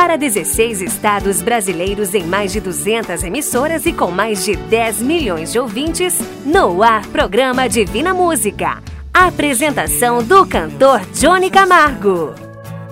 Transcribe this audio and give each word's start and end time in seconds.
Para 0.00 0.16
16 0.16 0.80
estados 0.80 1.42
brasileiros 1.42 2.14
em 2.14 2.24
mais 2.24 2.52
de 2.52 2.58
200 2.58 3.22
emissoras 3.22 3.84
e 3.84 3.92
com 3.92 4.10
mais 4.10 4.42
de 4.42 4.56
10 4.56 5.02
milhões 5.02 5.52
de 5.52 5.58
ouvintes, 5.58 6.18
no 6.42 6.82
ar 6.82 7.06
programa 7.08 7.68
Divina 7.68 8.14
Música. 8.14 8.82
Apresentação 9.12 10.24
do 10.24 10.46
cantor 10.46 11.00
Johnny 11.12 11.50
Camargo. 11.50 12.34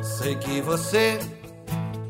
Sei 0.02 0.34
que 0.34 0.60
você 0.60 1.18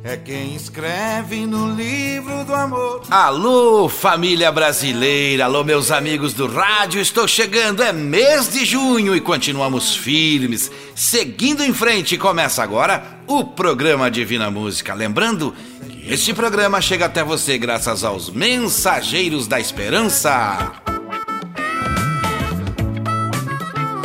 é 0.08 0.16
quem 0.16 0.54
escreve 0.54 1.44
no 1.44 1.74
livro 1.74 2.42
do 2.44 2.54
amor. 2.54 3.02
Alô, 3.10 3.90
família 3.90 4.50
brasileira, 4.50 5.44
alô, 5.44 5.62
meus 5.62 5.90
amigos 5.90 6.32
do 6.32 6.46
rádio, 6.46 6.98
estou 6.98 7.28
chegando, 7.28 7.82
é 7.82 7.92
mês 7.92 8.48
de 8.48 8.64
junho 8.64 9.14
e 9.14 9.20
continuamos 9.20 9.94
firmes, 9.94 10.70
seguindo 10.94 11.62
em 11.62 11.74
frente. 11.74 12.16
Começa 12.16 12.62
agora 12.62 13.18
o 13.26 13.44
programa 13.44 14.10
Divina 14.10 14.50
Música. 14.50 14.94
Lembrando 14.94 15.54
que 15.86 16.10
este 16.10 16.32
programa 16.32 16.80
chega 16.80 17.04
até 17.04 17.22
você 17.22 17.58
graças 17.58 18.02
aos 18.02 18.30
Mensageiros 18.30 19.46
da 19.46 19.60
Esperança. 19.60 20.97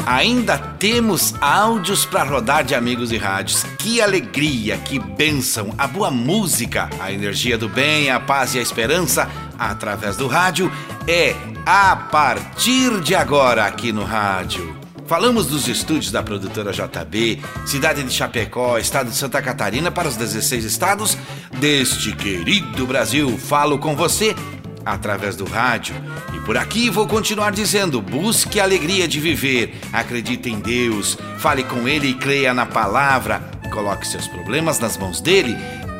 Ainda 0.06 0.58
temos 0.58 1.34
áudios 1.40 2.06
para 2.06 2.24
rodar 2.24 2.64
de 2.64 2.76
amigos 2.76 3.12
e 3.12 3.18
rádios. 3.18 3.64
Que 3.78 4.02
alegria, 4.02 4.78
que 4.78 5.00
bênção, 5.00 5.74
a 5.78 5.88
boa 5.88 6.12
música, 6.12 6.90
a 7.00 7.12
energia 7.12 7.58
do 7.58 7.70
bem, 7.70 8.10
a 8.10 8.20
paz 8.20 8.54
e 8.54 8.60
a 8.60 8.62
esperança 8.62 9.30
através 9.58 10.18
do 10.18 10.28
rádio 10.28 10.72
é 11.08 11.36
a 11.66 11.96
partir 11.96 13.00
de 13.00 13.16
agora 13.16 13.66
aqui 13.66 13.94
no 13.94 14.04
rádio. 14.04 14.76
Falamos 15.06 15.48
dos 15.48 15.68
estúdios 15.68 16.12
da 16.12 16.24
produtora 16.24 16.72
JB, 16.72 17.42
cidade 17.66 18.04
de 18.04 18.12
Chapecó, 18.12 18.78
estado 18.78 19.10
de 19.10 19.16
Santa 19.16 19.42
Catarina 19.42 19.92
para 19.92 20.08
os 20.08 20.18
16 20.18 20.66
estados 20.66 21.18
deste 21.60 22.14
querido 22.14 22.86
Brasil. 22.86 23.38
Falo 23.38 23.78
com 23.78 23.96
você 23.96 24.36
através 24.86 25.36
do 25.36 25.46
rádio. 25.46 25.96
E 26.34 26.40
por 26.42 26.58
aqui 26.58 26.90
vou 26.90 27.08
continuar 27.08 27.52
dizendo: 27.52 28.02
busque 28.02 28.60
a 28.60 28.64
alegria 28.64 29.08
de 29.08 29.20
viver, 29.20 29.80
acredite 29.92 30.50
em 30.50 30.60
Deus, 30.60 31.18
fale 31.38 31.64
com 31.64 31.88
Ele 31.88 32.10
e 32.10 32.14
creia 32.16 32.54
na 32.54 32.66
palavra, 32.66 33.42
coloque 33.72 34.08
seus 34.08 34.28
problemas 34.28 34.80
nas 34.80 34.98
mãos 34.98 35.22
dele. 35.22 35.56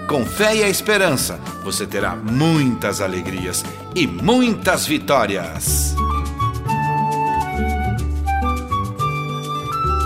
Com 0.08 0.26
fé 0.26 0.58
e 0.58 0.64
a 0.64 0.70
esperança, 0.70 1.40
você 1.64 1.88
terá 1.88 2.16
muitas 2.16 3.00
alegrias 3.00 3.64
e 3.96 4.06
muitas 4.06 4.86
vitórias. 4.86 5.96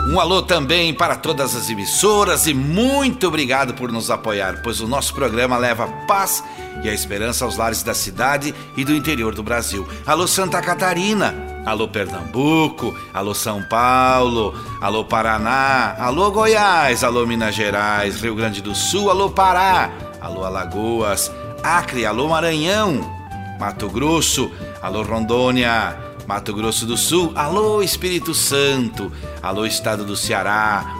Um 0.09 0.21
alô 0.21 0.41
também 0.41 0.93
para 0.93 1.17
todas 1.17 1.53
as 1.53 1.69
emissoras 1.69 2.47
e 2.47 2.53
muito 2.53 3.27
obrigado 3.27 3.73
por 3.73 3.91
nos 3.91 4.09
apoiar, 4.09 4.61
pois 4.63 4.79
o 4.79 4.87
nosso 4.87 5.13
programa 5.13 5.57
leva 5.57 5.85
paz 6.07 6.41
e 6.56 6.56
a 6.85 6.93
esperança 6.93 7.45
aos 7.45 7.57
lares 7.57 7.83
da 7.83 7.93
cidade 7.93 8.53
e 8.75 8.83
do 8.85 8.93
interior 8.93 9.33
do 9.35 9.43
Brasil. 9.43 9.87
Alô 10.05 10.27
Santa 10.27 10.61
Catarina, 10.61 11.35
alô 11.65 11.87
Pernambuco, 11.87 12.97
alô 13.13 13.33
São 13.33 13.61
Paulo, 13.63 14.53
alô 14.81 15.03
Paraná, 15.03 15.95
alô 15.99 16.31
Goiás, 16.31 17.03
alô 17.03 17.25
Minas 17.25 17.53
Gerais, 17.53 18.21
Rio 18.21 18.35
Grande 18.35 18.61
do 18.61 18.73
Sul, 18.73 19.09
alô 19.09 19.29
Pará, 19.29 19.91
alô 20.21 20.43
Alagoas, 20.43 21.31
Acre, 21.63 22.05
alô 22.05 22.29
Maranhão, 22.29 23.01
Mato 23.59 23.89
Grosso, 23.89 24.51
alô 24.81 25.03
Rondônia, 25.03 25.97
Mato 26.27 26.53
Grosso 26.53 26.85
do 26.85 26.97
Sul, 26.97 27.31
alô 27.35 27.81
Espírito 27.81 28.33
Santo, 28.33 29.11
alô 29.41 29.65
Estado 29.65 30.05
do 30.05 30.15
Ceará. 30.15 30.96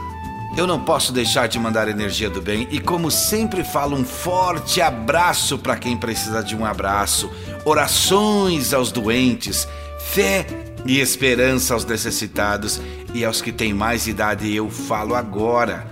Eu 0.56 0.66
não 0.66 0.80
posso 0.80 1.12
deixar 1.12 1.48
de 1.48 1.60
mandar 1.60 1.88
energia 1.88 2.30
do 2.30 2.42
bem 2.42 2.68
e, 2.72 2.80
como 2.80 3.12
sempre 3.12 3.64
falo, 3.64 3.96
um 3.96 4.06
forte 4.06 4.82
abraço 4.82 5.58
para 5.58 5.76
quem 5.76 5.98
precisa 5.98 6.44
de 6.44 6.56
um 6.56 6.66
abraço, 6.66 7.30
orações 7.66 8.74
aos 8.74 8.92
doentes, 8.92 9.68
fé 10.00 10.48
e 10.86 11.00
esperança 11.00 11.74
aos 11.74 11.86
necessitados 11.86 12.82
e 13.14 13.26
aos 13.26 13.42
que 13.42 13.52
têm 13.52 13.74
mais 13.74 14.08
idade. 14.08 14.54
Eu 14.54 14.70
falo 14.70 15.14
agora. 15.16 15.86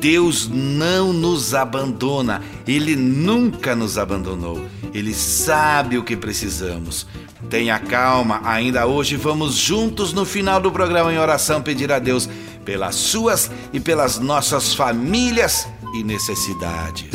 Deus 0.00 0.48
não 0.48 1.12
nos 1.12 1.54
abandona, 1.54 2.40
Ele 2.66 2.96
nunca 2.96 3.76
nos 3.76 3.98
abandonou, 3.98 4.64
Ele 4.94 5.12
sabe 5.12 5.98
o 5.98 6.02
que 6.02 6.16
precisamos. 6.16 7.06
Tenha 7.50 7.78
calma, 7.78 8.40
ainda 8.42 8.86
hoje 8.86 9.16
vamos 9.16 9.56
juntos 9.56 10.14
no 10.14 10.24
final 10.24 10.58
do 10.58 10.72
programa 10.72 11.12
em 11.12 11.18
oração 11.18 11.60
pedir 11.60 11.92
a 11.92 11.98
Deus 11.98 12.30
pelas 12.70 12.94
suas 12.94 13.50
e 13.72 13.80
pelas 13.80 14.20
nossas 14.20 14.72
famílias 14.72 15.66
e 15.92 16.04
necessidades. 16.04 17.10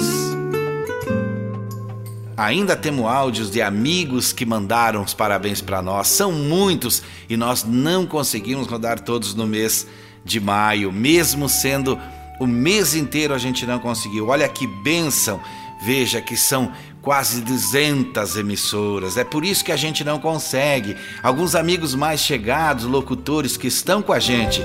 Ainda 2.36 2.76
temos 2.76 3.06
áudios 3.06 3.50
de 3.50 3.62
amigos 3.62 4.34
que 4.34 4.46
mandaram 4.46 5.02
os 5.02 5.14
parabéns 5.14 5.62
para 5.62 5.82
nós. 5.82 6.10
São 6.10 6.34
muitos 6.34 7.02
e 7.30 7.38
nós 7.38 7.64
não 7.64 8.06
conseguimos 8.06 8.68
rodar 8.68 9.00
todos 9.00 9.34
no 9.34 9.48
mês 9.48 9.88
de 10.26 10.42
maio, 10.42 10.92
mesmo 10.92 11.48
sendo 11.48 11.98
o 12.38 12.46
mês 12.46 12.94
inteiro 12.94 13.34
a 13.34 13.38
gente 13.38 13.66
não 13.66 13.80
conseguiu. 13.80 14.28
Olha 14.28 14.50
que 14.50 14.68
bênção! 14.68 15.40
Veja 15.82 16.20
que 16.20 16.36
são 16.36 16.70
quase 17.02 17.40
200 17.40 18.36
emissoras. 18.36 19.16
É 19.16 19.24
por 19.24 19.46
isso 19.46 19.64
que 19.64 19.72
a 19.72 19.78
gente 19.78 20.04
não 20.04 20.20
consegue. 20.20 20.98
Alguns 21.24 21.56
amigos 21.56 21.96
mais 21.96 22.20
chegados, 22.20 22.84
locutores 22.84 23.56
que 23.56 23.68
estão 23.68 24.02
com 24.02 24.12
a 24.12 24.20
gente. 24.20 24.62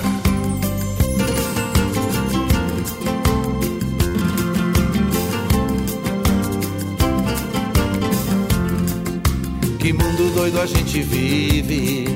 Doido 10.48 10.60
a 10.60 10.66
gente 10.66 11.02
vive. 11.02 12.06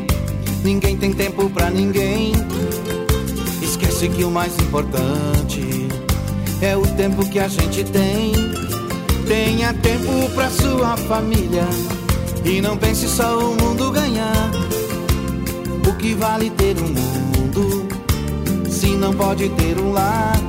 Ninguém 0.65 0.97
tem 0.97 1.13
tempo 1.13 1.51
pra 1.51 1.71
ninguém. 1.71 2.33
Esquece 3.61 4.09
que 4.09 4.25
o 4.25 4.31
mais 4.31 4.57
importante 4.59 5.89
é 6.61 6.77
o 6.77 6.83
tempo 6.97 7.29
que 7.29 7.39
a 7.39 7.49
gente 7.49 7.85
tem. 7.85 8.33
Tenha 9.27 9.75
tempo 9.75 10.31
pra 10.35 10.49
sua 10.51 10.97
família 10.97 11.67
e 12.45 12.61
não 12.61 12.77
pense 12.77 13.07
só 13.09 13.39
o 13.39 13.57
mundo 13.57 13.91
ganhar. 13.91 14.51
O 15.87 15.95
que 15.97 16.15
vale 16.15 16.51
ter 16.51 16.77
um 16.79 16.89
mundo 16.89 17.89
se 18.71 18.89
não 18.97 19.13
pode 19.13 19.49
ter 19.51 19.79
um 19.79 19.93
lar? 19.93 20.41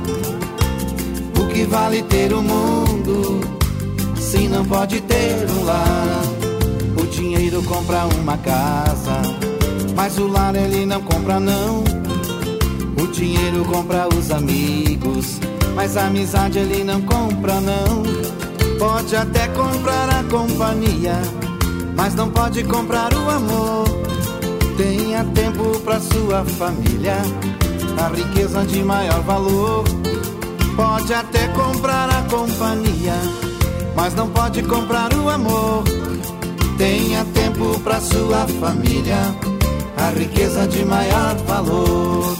O 1.38 1.46
que 1.52 1.64
vale 1.64 2.02
ter 2.04 2.32
um 2.32 2.42
mundo 2.42 3.40
se 4.16 4.48
não 4.48 4.64
pode 4.64 5.00
ter 5.02 5.50
um 5.50 5.64
lar? 5.64 6.33
Dinheiro 7.24 7.62
compra 7.62 8.04
uma 8.20 8.36
casa, 8.36 9.22
mas 9.96 10.18
o 10.18 10.26
lar 10.28 10.54
ele 10.54 10.84
não 10.84 11.00
compra 11.00 11.40
não. 11.40 11.82
O 13.02 13.06
dinheiro 13.06 13.64
compra 13.64 14.06
os 14.14 14.30
amigos, 14.30 15.40
mas 15.74 15.96
a 15.96 16.08
amizade 16.08 16.58
ele 16.58 16.84
não 16.84 17.00
compra 17.00 17.62
não. 17.62 18.02
Pode 18.78 19.16
até 19.16 19.48
comprar 19.48 20.10
a 20.10 20.22
companhia, 20.24 21.18
mas 21.96 22.14
não 22.14 22.28
pode 22.28 22.62
comprar 22.64 23.10
o 23.14 23.30
amor. 23.30 23.84
Tenha 24.76 25.24
tempo 25.24 25.80
para 25.80 26.00
sua 26.00 26.44
família, 26.44 27.16
a 28.04 28.08
riqueza 28.14 28.66
de 28.66 28.84
maior 28.84 29.22
valor. 29.22 29.82
Pode 30.76 31.14
até 31.14 31.48
comprar 31.48 32.10
a 32.10 32.22
companhia, 32.24 33.14
mas 33.96 34.14
não 34.14 34.28
pode 34.28 34.62
comprar 34.62 35.10
o 35.14 35.30
amor. 35.30 36.03
Tenha 36.76 37.24
tempo 37.26 37.78
para 37.80 38.00
sua 38.00 38.48
família, 38.48 39.16
a 39.96 40.10
riqueza 40.10 40.66
de 40.66 40.84
maior 40.84 41.36
valor. 41.46 42.36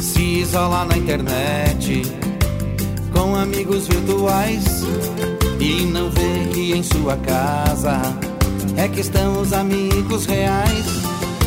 Se 0.00 0.22
isolar 0.40 0.86
na 0.86 0.98
internet 0.98 2.02
com 3.12 3.36
amigos 3.36 3.86
virtuais 3.86 4.64
e 5.60 5.84
não 5.86 6.10
ver 6.10 6.48
que 6.52 6.72
em 6.72 6.82
sua 6.82 7.16
casa 7.18 8.00
é 8.76 8.88
que 8.88 9.00
estão 9.00 9.40
os 9.40 9.52
amigos 9.52 10.26
reais. 10.26 11.13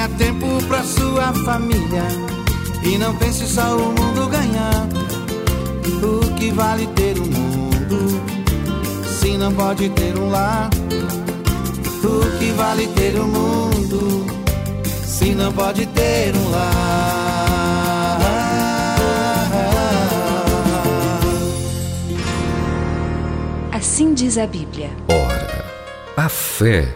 Tenha 0.00 0.16
tempo 0.16 0.46
pra 0.66 0.82
sua 0.82 1.30
família 1.44 2.02
e 2.82 2.96
não 2.96 3.14
pense 3.16 3.46
só 3.46 3.76
o 3.76 3.92
mundo 3.92 4.28
ganhar. 4.28 4.88
O 6.02 6.34
que 6.36 6.50
vale 6.52 6.86
ter 6.96 7.18
um 7.18 7.26
mundo 7.26 8.22
se 9.04 9.36
não 9.36 9.52
pode 9.52 9.90
ter 9.90 10.16
um 10.16 10.30
lar? 10.30 10.70
O 12.02 12.38
que 12.38 12.50
vale 12.52 12.86
ter 12.86 13.20
um 13.20 13.26
mundo 13.26 14.26
se 15.04 15.34
não 15.34 15.52
pode 15.52 15.84
ter 15.84 16.34
um 16.34 16.50
lar? 16.50 18.16
Assim 23.70 24.14
diz 24.14 24.38
a 24.38 24.46
Bíblia. 24.46 24.88
Ora, 25.10 25.66
a 26.16 26.28
fé 26.30 26.88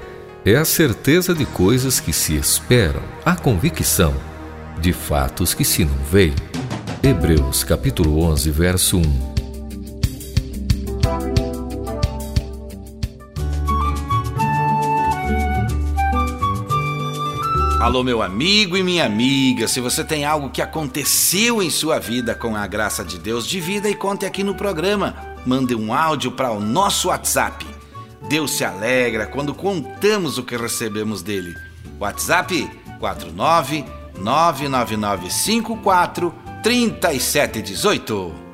é 0.45 0.57
a 0.57 0.65
certeza 0.65 1.35
de 1.35 1.47
coisas 1.47 1.99
que 1.99 2.13
se 2.13 2.37
esperam, 2.37 3.03
a 3.25 3.35
convicção 3.35 4.15
de 4.79 4.93
fatos 4.93 5.55
que 5.55 5.65
se 5.65 5.87
não 5.87 5.97
veem. 6.11 6.35
Hebreus 7.03 7.65
capítulo 7.65 8.23
11, 8.23 8.51
verso 8.51 8.99
1. 8.99 9.35
Alô, 17.81 18.03
meu 18.03 18.21
amigo 18.23 18.77
e 18.77 18.83
minha 18.83 19.07
amiga. 19.07 19.67
Se 19.67 19.81
você 19.81 20.05
tem 20.05 20.27
algo 20.27 20.51
que 20.51 20.61
aconteceu 20.61 21.63
em 21.63 21.71
sua 21.71 21.99
vida 21.99 22.35
com 22.35 22.55
a 22.55 22.67
graça 22.67 23.03
de 23.03 23.19
Deus, 23.19 23.47
divida 23.47 23.89
e 23.89 23.95
conte 23.95 24.27
aqui 24.27 24.45
no 24.45 24.55
programa. 24.55 25.15
Mande 25.47 25.75
um 25.75 25.95
áudio 25.95 26.33
para 26.33 26.51
o 26.51 26.61
nosso 26.61 27.09
WhatsApp. 27.09 27.84
Deus 28.29 28.51
se 28.53 28.65
alegra 28.65 29.27
quando 29.27 29.55
contamos 29.55 30.39
o 30.39 30.43
que 30.43 30.57
recebemos 30.57 31.23
dele. 31.23 31.55
WhatsApp 32.01 32.71
49 32.99 33.85
99954 34.19 36.35
3718. 36.63 38.45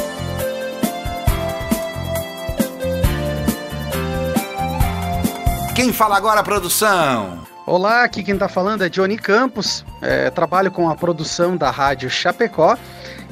Quem 5.76 5.92
fala 5.92 6.16
agora, 6.16 6.44
produção? 6.44 7.40
Olá, 7.66 8.04
aqui 8.04 8.24
quem 8.24 8.36
está 8.36 8.48
falando 8.48 8.84
é 8.84 8.90
Johnny 8.90 9.18
Campos, 9.18 9.84
é, 10.02 10.30
trabalho 10.30 10.70
com 10.70 10.88
a 10.90 10.96
produção 10.96 11.58
da 11.58 11.72
Rádio 11.72 12.10
Chapecó 12.10 12.78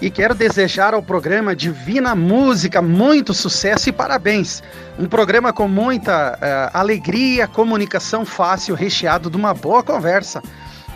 e 0.01 0.09
quero 0.09 0.33
desejar 0.33 0.95
ao 0.95 1.03
programa 1.03 1.55
Divina 1.55 2.15
Música 2.15 2.81
muito 2.81 3.35
sucesso 3.35 3.87
e 3.87 3.91
parabéns. 3.91 4.63
Um 4.97 5.05
programa 5.05 5.53
com 5.53 5.67
muita 5.67 6.37
é, 6.41 6.69
alegria, 6.73 7.47
comunicação 7.47 8.25
fácil, 8.25 8.73
recheado 8.73 9.29
de 9.29 9.37
uma 9.37 9.53
boa 9.53 9.83
conversa 9.83 10.41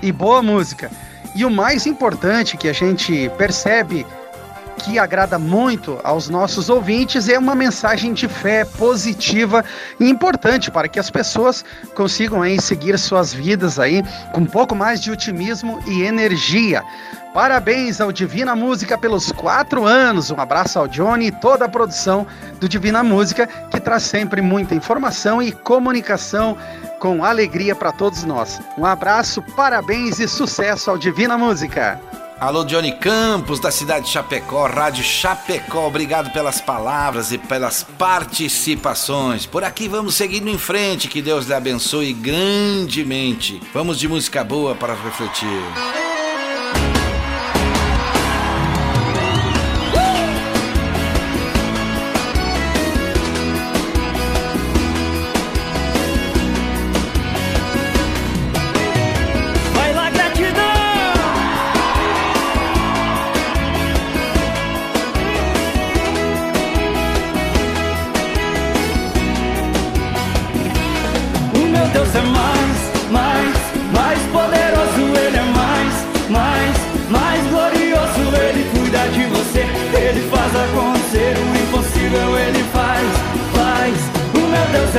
e 0.02 0.12
boa 0.12 0.42
música. 0.42 0.90
E 1.36 1.46
o 1.46 1.52
mais 1.52 1.86
importante 1.86 2.58
que 2.58 2.68
a 2.68 2.74
gente 2.74 3.30
percebe 3.38 4.08
que 4.78 5.00
agrada 5.00 5.40
muito 5.40 6.00
aos 6.04 6.30
nossos 6.30 6.70
ouvintes 6.70 7.30
é 7.30 7.38
uma 7.38 7.56
mensagem 7.56 8.14
de 8.14 8.28
fé 8.28 8.66
positiva 8.66 9.64
e 10.00 10.10
importante 10.10 10.70
para 10.70 10.88
que 10.88 11.00
as 11.00 11.10
pessoas 11.10 11.64
consigam 11.96 12.42
aí 12.42 12.62
seguir 12.62 12.98
suas 13.00 13.34
vidas 13.34 13.80
aí 13.80 14.04
com 14.34 14.42
um 14.42 14.46
pouco 14.46 14.76
mais 14.76 15.02
de 15.02 15.12
otimismo 15.12 15.80
e 15.88 16.04
energia. 16.04 16.84
Parabéns 17.34 18.00
ao 18.00 18.14
Divina 18.14 18.56
Música 18.56 18.98
pelos 18.98 19.30
quatro 19.32 19.86
anos. 19.86 20.32
Um 20.32 20.40
abraço 20.40 20.80
ao 20.80 20.88
Johnny 20.88 21.28
e 21.28 21.32
toda 21.34 21.66
a 21.66 21.70
produção 21.70 22.26
do 22.62 22.70
Divina 22.70 23.04
Música, 23.04 23.46
que 23.46 23.78
traz 23.78 24.04
sempre 24.04 24.42
muita 24.42 24.74
informação 24.74 25.42
e 25.42 25.52
comunicação 25.52 26.58
com 27.00 27.26
alegria 27.26 27.76
para 27.76 27.92
todos 27.92 28.24
nós. 28.24 28.62
Um 28.78 28.86
abraço, 28.86 29.42
parabéns 29.54 30.20
e 30.20 30.30
sucesso 30.30 30.90
ao 30.90 30.98
Divina 30.98 31.38
Música. 31.38 32.00
Alô, 32.38 32.66
Johnny 32.66 32.92
Campos, 32.92 33.62
da 33.62 33.72
cidade 33.72 34.08
de 34.08 34.12
Chapecó, 34.12 34.68
Rádio 34.68 35.04
Chapecó, 35.04 35.88
obrigado 35.88 36.34
pelas 36.34 36.60
palavras 36.60 37.32
e 37.32 37.38
pelas 37.38 37.84
participações. 37.98 39.46
Por 39.46 39.64
aqui 39.64 39.88
vamos 39.88 40.16
seguindo 40.16 40.50
em 40.50 40.58
frente, 40.58 41.08
que 41.08 41.22
Deus 41.22 41.46
lhe 41.46 41.54
abençoe 41.54 42.12
grandemente. 42.12 43.62
Vamos 43.74 43.98
de 43.98 44.10
música 44.10 44.44
boa 44.44 44.76
para 44.76 44.94
refletir. 44.94 46.05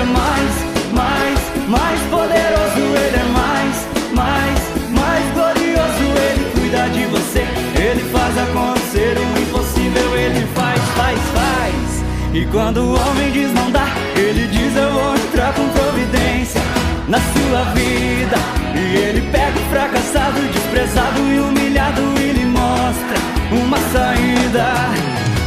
Mais, 0.06 0.52
mais, 0.92 1.38
mais 1.68 2.00
poderoso, 2.10 2.80
Ele 3.04 3.16
é 3.16 3.28
mais, 3.32 3.76
mais, 4.14 4.58
mais 4.90 5.24
glorioso. 5.34 6.06
Ele 6.28 6.50
cuida 6.52 6.88
de 6.90 7.04
você, 7.06 7.46
Ele 7.80 8.02
faz 8.10 8.38
acontecer 8.38 9.16
o 9.18 9.42
impossível, 9.42 10.16
Ele 10.16 10.46
faz, 10.54 10.80
faz, 10.96 11.18
faz. 11.34 12.04
E 12.32 12.44
quando 12.46 12.78
o 12.78 12.92
homem 12.92 13.32
diz 13.32 13.50
não 13.54 13.70
dá, 13.70 13.86
ele 14.14 14.46
diz 14.48 14.76
eu 14.76 14.92
vou 14.92 15.14
entrar 15.14 15.54
com 15.54 15.66
providência 15.70 16.60
na 17.08 17.18
sua 17.18 17.64
vida. 17.72 18.36
E 18.74 18.96
ele 18.96 19.22
pega 19.32 19.58
o 19.58 19.70
fracassado, 19.70 20.40
desprezado 20.52 21.20
e 21.20 21.38
humilhado 21.40 22.02
e 22.20 22.32
lhe 22.32 22.44
mostra 22.44 23.16
uma 23.52 23.78
saída. 23.90 24.66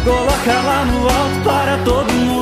Coloca 0.04 0.54
lá 0.66 0.86
no 0.86 1.04
alto 1.04 1.44
para 1.44 1.78
todo 1.84 2.12
mundo 2.12 2.39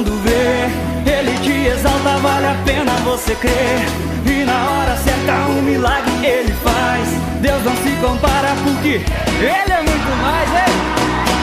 exalta, 1.67 2.17
vale 2.17 2.47
a 2.47 2.55
pena 2.65 2.91
você 3.03 3.35
crer. 3.35 3.85
E 4.25 4.45
na 4.45 4.69
hora 4.71 4.97
certa 4.97 5.33
um 5.49 5.61
milagre 5.61 6.25
ele 6.25 6.53
faz. 6.63 7.07
Deus 7.41 7.63
não 7.63 7.75
se 7.77 7.91
compara 8.01 8.55
porque 8.63 9.01
ele 9.39 9.73
é 9.73 9.81
muito 9.81 10.11
mais, 10.21 10.49
hein? 10.49 10.97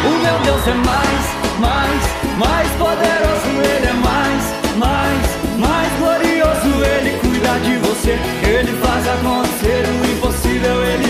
O 0.05 0.11
meu 0.23 0.39
Deus 0.41 0.69
é 0.69 0.75
mais, 0.75 1.25
mais, 1.59 2.03
mais 2.37 2.69
poderoso, 2.73 3.49
Ele 3.57 3.87
é 3.87 3.93
mais, 3.95 4.45
mais, 4.77 5.25
mais 5.59 5.93
glorioso. 5.99 6.85
Ele 6.85 7.19
cuida 7.21 7.59
de 7.61 7.77
você, 7.79 8.19
Ele 8.47 8.77
faz 8.85 9.09
acontecer 9.09 9.85
o 9.89 10.13
impossível, 10.13 10.85
Ele 10.85 11.04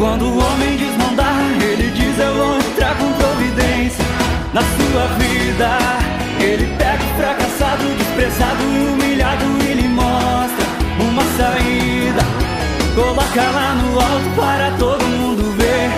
quando 0.00 0.24
o 0.24 0.38
homem 0.38 0.78
diz 0.78 0.90
ele 1.62 1.90
diz 1.90 2.18
eu 2.18 2.34
vou 2.34 2.56
entrar 2.56 2.96
com 2.96 3.12
providência 3.12 4.04
na 4.54 4.62
sua 4.62 5.06
vida. 5.18 5.68
Ele 6.42 6.74
pega 6.78 7.04
o 7.04 7.16
fracassado, 7.18 7.84
desprezado 7.98 8.62
e 8.62 8.88
humilhado 8.88 9.44
e 9.68 9.74
lhe 9.74 9.88
mostra 9.88 10.66
uma 11.00 11.22
saída. 11.36 12.22
Coloca 12.94 13.42
lá 13.42 13.74
no 13.74 14.00
alto 14.00 14.30
para 14.36 14.70
todo 14.78 15.04
mundo 15.04 15.54
ver. 15.58 15.90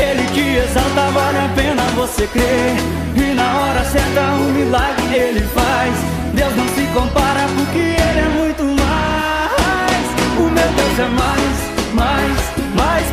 Ele 0.00 0.24
te 0.32 0.58
exalta, 0.58 1.10
vale 1.10 1.38
a 1.38 1.50
pena 1.56 1.82
você 1.96 2.28
crer. 2.28 2.76
E 3.16 3.34
na 3.34 3.58
hora 3.58 3.84
certa 3.86 4.20
um 4.34 4.52
milagre 4.52 5.16
ele 5.16 5.40
faz. 5.48 5.94
Deus 6.32 6.54
não 6.54 6.68
se 6.68 6.86
compara 6.94 7.44
porque 7.56 7.78
ele 7.78 8.20
é 8.20 8.30
muito 8.38 8.62
mais. 8.62 10.38
O 10.38 10.42
meu 10.42 10.68
Deus 10.76 10.98
é 11.00 11.08
mais 11.08 11.67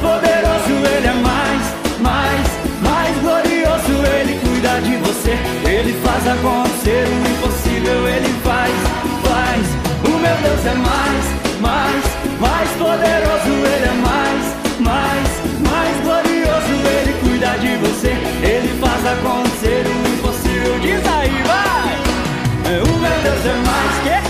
poderoso. 0.05 0.73
Ele 0.95 1.07
é 1.07 1.17
mais, 1.29 1.63
mais, 1.99 2.45
mais 2.89 3.13
glorioso. 3.23 3.93
Ele 4.17 4.33
cuida 4.43 4.73
de 4.85 4.95
você. 5.05 5.33
Ele 5.67 5.93
faz 6.05 6.27
acontecer 6.27 7.03
o 7.09 7.17
impossível. 7.33 7.99
Ele 8.07 8.31
faz, 8.43 8.75
faz. 9.27 9.65
O 10.09 10.13
meu 10.23 10.37
Deus 10.45 10.63
é 10.73 10.75
mais, 10.91 11.23
mais, 11.67 12.03
mais 12.39 12.69
poderoso. 12.83 13.53
Ele 13.73 13.87
é 13.93 13.97
mais, 14.09 14.43
mais, 14.79 15.27
mais 15.69 15.93
glorioso. 16.05 16.73
Ele 16.97 17.13
cuida 17.23 17.51
de 17.63 17.71
você. 17.85 18.11
Ele 18.53 18.71
faz 18.81 19.01
acontecer 19.15 19.83
o 19.87 19.97
impossível. 20.13 20.79
Diz 20.79 21.03
aí, 21.17 21.35
vai. 21.51 21.93
É, 22.71 22.81
O 22.81 22.93
meu 23.03 23.17
Deus 23.25 23.45
é 23.45 23.57
mais 23.69 23.95
que. 24.03 24.24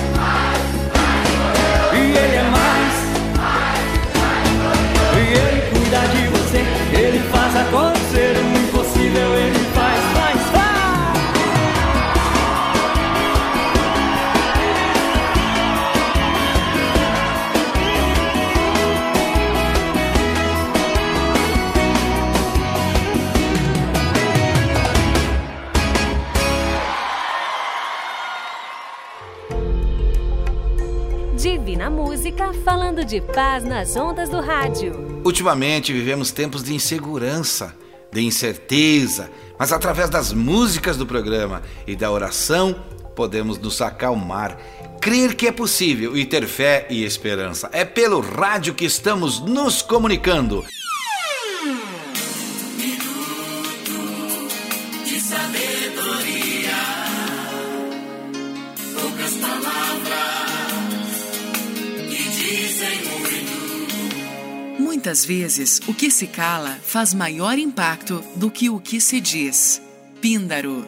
De 33.05 33.21
paz 33.21 33.63
nas 33.63 33.95
ondas 33.95 34.29
do 34.29 34.41
rádio. 34.41 35.21
Ultimamente 35.23 35.93
vivemos 35.93 36.31
tempos 36.31 36.63
de 36.63 36.73
insegurança, 36.73 37.75
de 38.11 38.21
incerteza, 38.21 39.29
mas 39.59 39.71
através 39.71 40.09
das 40.09 40.33
músicas 40.33 40.97
do 40.97 41.05
programa 41.05 41.61
e 41.85 41.95
da 41.95 42.09
oração 42.11 42.75
podemos 43.15 43.59
nos 43.59 43.79
acalmar, 43.81 44.57
crer 44.99 45.35
que 45.35 45.47
é 45.47 45.51
possível 45.51 46.17
e 46.17 46.25
ter 46.25 46.47
fé 46.47 46.87
e 46.89 47.03
esperança. 47.03 47.69
É 47.71 47.85
pelo 47.85 48.19
rádio 48.19 48.73
que 48.73 48.85
estamos 48.85 49.39
nos 49.39 49.81
comunicando. 49.81 50.65
Muitas 65.05 65.23
vezes, 65.23 65.79
o 65.87 65.93
que 65.93 66.09
se 66.09 66.25
cala 66.25 66.79
faz 66.81 67.13
maior 67.13 67.59
impacto 67.59 68.23
do 68.35 68.49
que 68.49 68.71
o 68.71 68.79
que 68.79 68.99
se 68.99 69.21
diz. 69.21 69.79
Píndaro. 70.19 70.87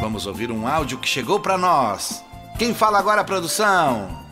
Vamos 0.00 0.26
ouvir 0.26 0.50
um 0.50 0.66
áudio 0.66 0.98
que 0.98 1.08
chegou 1.08 1.38
para 1.38 1.56
nós. 1.56 2.24
Quem 2.58 2.74
fala 2.74 2.98
agora, 2.98 3.22
produção? 3.22 4.23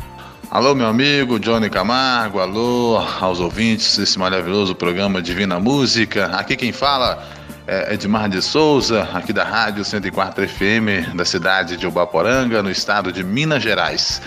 Alô, 0.52 0.74
meu 0.74 0.86
amigo 0.86 1.40
Johnny 1.40 1.70
Camargo, 1.70 2.38
alô 2.38 2.98
aos 3.22 3.40
ouvintes 3.40 3.96
desse 3.96 4.18
maravilhoso 4.18 4.74
programa 4.74 5.22
Divina 5.22 5.58
Música. 5.58 6.26
Aqui 6.26 6.56
quem 6.56 6.72
fala 6.72 7.26
é 7.66 7.94
Edmar 7.94 8.28
de 8.28 8.42
Souza, 8.42 9.08
aqui 9.14 9.32
da 9.32 9.44
Rádio 9.44 9.82
104 9.82 10.46
FM, 10.46 11.16
da 11.16 11.24
cidade 11.24 11.78
de 11.78 11.86
Ubaporanga, 11.86 12.62
no 12.62 12.70
estado 12.70 13.10
de 13.10 13.24
Minas 13.24 13.62
Gerais. 13.62 14.20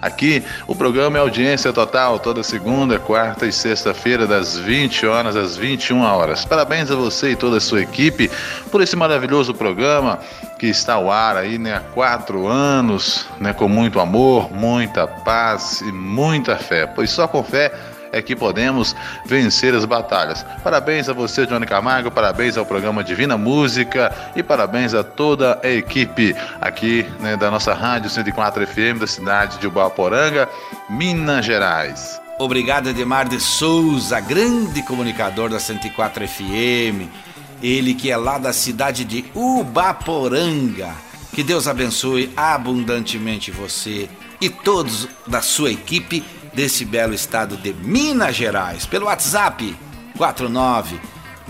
Aqui 0.00 0.44
o 0.68 0.74
programa 0.76 1.18
é 1.18 1.20
audiência 1.20 1.72
total, 1.72 2.20
toda 2.20 2.44
segunda, 2.44 3.00
quarta 3.00 3.44
e 3.44 3.52
sexta-feira, 3.52 4.24
das 4.24 4.56
20 4.56 5.04
horas 5.06 5.34
às 5.34 5.56
21 5.56 6.00
horas. 6.00 6.44
Parabéns 6.44 6.92
a 6.92 6.94
você 6.94 7.30
e 7.30 7.36
toda 7.36 7.56
a 7.56 7.60
sua 7.60 7.82
equipe 7.82 8.30
por 8.70 8.80
esse 8.82 8.94
maravilhoso 8.94 9.52
programa 9.52 10.20
que 10.62 10.68
está 10.68 10.94
ao 10.94 11.10
ar 11.10 11.36
aí 11.36 11.58
né, 11.58 11.74
há 11.74 11.80
quatro 11.80 12.46
anos, 12.46 13.26
né, 13.40 13.52
com 13.52 13.68
muito 13.68 13.98
amor, 13.98 14.48
muita 14.52 15.08
paz 15.08 15.80
e 15.80 15.90
muita 15.90 16.56
fé, 16.56 16.86
pois 16.86 17.10
só 17.10 17.26
com 17.26 17.42
fé 17.42 17.72
é 18.12 18.22
que 18.22 18.36
podemos 18.36 18.94
vencer 19.26 19.74
as 19.74 19.84
batalhas. 19.84 20.46
Parabéns 20.62 21.08
a 21.08 21.12
você, 21.12 21.46
Johnny 21.46 21.66
Camargo, 21.66 22.12
parabéns 22.12 22.56
ao 22.56 22.64
programa 22.64 23.02
Divina 23.02 23.36
Música 23.36 24.14
e 24.36 24.42
parabéns 24.44 24.94
a 24.94 25.02
toda 25.02 25.58
a 25.64 25.68
equipe 25.68 26.32
aqui 26.60 27.04
né, 27.18 27.36
da 27.36 27.50
nossa 27.50 27.74
Rádio 27.74 28.08
104 28.08 28.64
FM 28.64 29.00
da 29.00 29.06
cidade 29.08 29.58
de 29.58 29.66
Ubaporanga, 29.66 30.48
Minas 30.88 31.44
Gerais. 31.44 32.20
Obrigado, 32.38 32.88
Edmar 32.88 33.28
de 33.28 33.40
Souza, 33.40 34.20
grande 34.20 34.80
comunicador 34.84 35.50
da 35.50 35.58
104 35.58 36.28
FM. 36.28 37.31
Ele 37.62 37.94
que 37.94 38.10
é 38.10 38.16
lá 38.16 38.38
da 38.38 38.52
cidade 38.52 39.04
de 39.04 39.24
Ubaporanga. 39.34 40.94
Que 41.32 41.42
Deus 41.42 41.68
abençoe 41.68 42.30
abundantemente 42.36 43.50
você 43.50 44.08
e 44.40 44.50
todos 44.50 45.08
da 45.26 45.40
sua 45.40 45.70
equipe 45.70 46.22
desse 46.52 46.84
belo 46.84 47.14
estado 47.14 47.56
de 47.56 47.72
Minas 47.72 48.36
Gerais. 48.36 48.84
Pelo 48.84 49.06
WhatsApp 49.06 49.74
49 50.16 51.00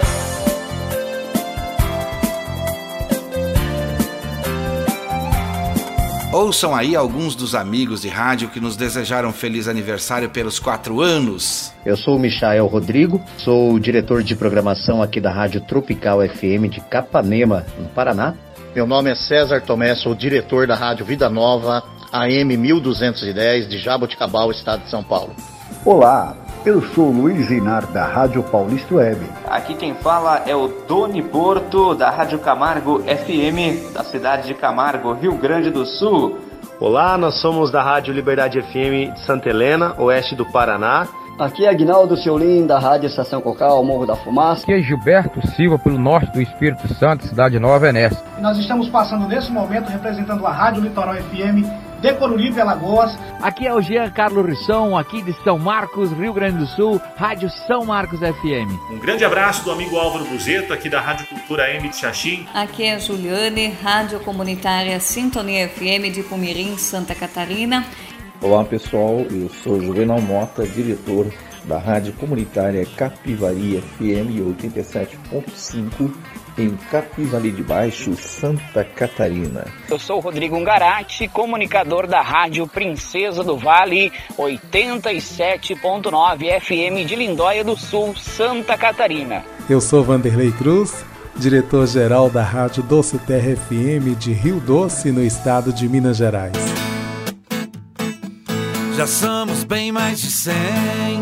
Ouçam 6.38 6.75
aí 6.75 6.96
alguns 6.96 7.36
dos 7.36 7.56
amigos 7.56 8.03
de 8.03 8.10
rádio 8.10 8.50
que 8.50 8.60
nos 8.60 8.77
desejaram 8.77 9.34
feliz 9.34 9.67
aniversário 9.67 10.29
pelos 10.29 10.60
quatro 10.60 11.01
anos. 11.01 11.74
Eu 11.84 11.98
sou 11.98 12.15
o 12.15 12.20
Michael 12.20 12.67
Rodrigo, 12.67 13.20
sou 13.39 13.74
o 13.74 13.79
diretor 13.79 14.22
de 14.22 14.36
programação 14.36 15.01
aqui 15.01 15.20
da 15.20 15.32
Rádio 15.32 15.62
Tropical 15.62 16.20
FM 16.22 16.70
de 16.70 16.79
Capanema, 16.79 17.65
no 17.79 17.89
Paraná. 17.89 18.36
Meu 18.75 18.86
nome 18.86 19.10
é 19.10 19.15
César 19.15 19.62
Tomé, 19.62 19.96
sou 19.96 20.13
diretor 20.13 20.67
da 20.67 20.75
Rádio 20.75 21.08
Vida 21.08 21.27
Nova, 21.27 21.82
AM 22.12 22.56
1210 22.56 23.67
de 23.67 23.79
Jaboticabal, 23.79 24.51
estado 24.51 24.84
de 24.84 24.91
São 24.91 25.03
Paulo. 25.03 25.36
Olá, 25.84 26.38
eu 26.63 26.84
sou 26.94 27.10
Luiz 27.10 27.50
Inar 27.50 27.88
da 27.88 28.06
Rádio 28.06 28.44
Paulista 28.44 28.94
Web. 28.94 29.25
Aqui 29.58 29.74
quem 29.74 29.96
fala 29.96 30.44
é 30.46 30.56
o 30.56 30.68
Doni 30.88 31.24
Porto 31.24 31.96
da 31.96 32.12
Rádio 32.12 32.38
Camargo 32.38 33.00
FM 33.00 33.92
da 33.92 34.04
cidade 34.04 34.46
de 34.46 34.54
Camargo, 34.54 35.14
Rio 35.14 35.36
Grande 35.36 35.72
do 35.72 35.84
Sul. 35.84 36.38
Olá, 36.80 37.18
nós 37.18 37.42
somos 37.42 37.72
da 37.72 37.82
Rádio 37.82 38.14
Liberdade 38.14 38.62
FM 38.62 39.16
de 39.16 39.20
Santa 39.26 39.50
Helena, 39.50 39.96
oeste 39.98 40.36
do 40.36 40.46
Paraná. 40.46 41.08
Aqui 41.40 41.66
é 41.66 41.70
Aguinaldo 41.70 42.16
Seulim, 42.16 42.68
da 42.68 42.78
Rádio 42.78 43.08
Estação 43.08 43.42
Cocal, 43.42 43.84
Morro 43.84 44.06
da 44.06 44.16
Fumaça. 44.16 44.62
Aqui 44.62 44.74
é 44.74 44.80
Gilberto 44.80 45.46
Silva, 45.48 45.80
pelo 45.80 45.98
norte 45.98 46.32
do 46.32 46.40
Espírito 46.40 46.88
Santo, 46.94 47.26
Cidade 47.26 47.58
Nova, 47.58 47.80
Venécia. 47.80 48.24
Nós 48.40 48.60
estamos 48.60 48.88
passando 48.90 49.28
nesse 49.28 49.52
momento 49.52 49.90
representando 49.90 50.46
a 50.46 50.52
Rádio 50.52 50.84
Litoral 50.84 51.16
FM 51.16 51.87
de 52.14 52.20
Coruripe, 52.20 52.60
Alagoas. 52.60 53.18
Aqui 53.42 53.68
é 53.68 53.74
o 53.74 53.82
Jean 53.82 54.10
Carlos 54.10 54.46
Rissão, 54.46 54.98
aqui 54.98 55.22
de 55.22 55.34
São 55.44 55.60
Marcos, 55.60 56.12
Rio 56.14 56.34
Grande 56.34 56.60
do 56.60 56.68
Sul, 56.68 57.02
Rádio 57.18 57.50
São 57.68 57.86
Marcos 57.86 58.20
FM. 58.20 58.72
Um 58.90 58.98
grande 58.98 59.26
abraço 59.26 59.64
do 59.66 59.72
amigo 59.72 59.98
Álvaro 59.98 60.24
Buzeto, 60.26 60.72
aqui 60.72 60.90
da 60.90 61.02
Rádio 61.02 61.28
Cultura 61.28 61.70
M 61.74 61.90
de 61.90 61.96
Xaxim. 61.98 62.48
Aqui 62.54 62.84
é 62.84 62.96
a 62.96 63.00
Juliane, 63.00 63.76
Rádio 63.84 64.20
Comunitária 64.22 65.00
Sintonia 65.02 65.68
FM 65.68 66.14
de 66.14 66.24
Pumirim, 66.24 66.78
Santa 66.78 67.14
Catarina. 67.14 67.86
Olá 68.41 68.63
pessoal, 68.63 69.26
eu 69.30 69.50
sou 69.50 69.82
Juvenal 69.82 70.22
Mota, 70.22 70.65
diretor 70.65 71.28
da 71.67 71.77
Rádio 71.77 72.13
Comunitária 72.13 72.84
Capivari 72.95 73.84
FM 73.97 74.39
87.5 74.62 76.12
em 76.58 76.75
Capivari 76.89 77.51
de 77.51 77.62
Baixo, 77.62 78.15
Santa 78.15 78.84
Catarina. 78.84 79.67
Eu 79.89 79.99
sou 79.99 80.19
Rodrigo 80.19 80.56
Ungarati, 80.56 81.27
comunicador 81.27 82.08
da 82.08 82.21
Rádio 82.21 82.65
Princesa 82.67 83.43
do 83.43 83.56
Vale 83.58 84.12
87.9 84.38 86.60
FM 86.60 87.06
de 87.08 87.15
Lindóia 87.15 87.63
do 87.63 87.77
Sul, 87.77 88.15
Santa 88.15 88.75
Catarina. 88.77 89.43
Eu 89.69 89.80
sou 89.80 90.03
Vanderlei 90.03 90.51
Cruz, 90.53 91.06
diretor-geral 91.36 92.27
da 92.30 92.41
Rádio 92.41 92.82
Doce 92.82 93.19
Terra 93.19 93.56
FM 93.56 94.17
de 94.17 94.34
Rio 94.34 94.60
Doce, 94.60 95.12
no 95.12 95.23
estado 95.23 95.71
de 95.71 95.88
Minas 95.88 96.17
Gerais. 96.17 96.58
Já 98.97 99.06
somos 99.06 99.63
bem 99.63 99.91
mais 99.91 100.19
de 100.19 100.32
cem, 100.32 101.21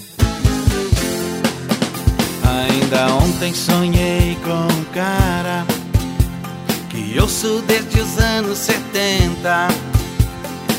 Ainda 2.51 3.13
ontem 3.15 3.53
sonhei 3.53 4.37
com 4.43 4.73
um 4.73 4.83
cara 4.93 5.65
que 6.89 7.17
ouço 7.17 7.63
desde 7.65 8.01
os 8.01 8.17
anos 8.17 8.57
70, 8.57 9.69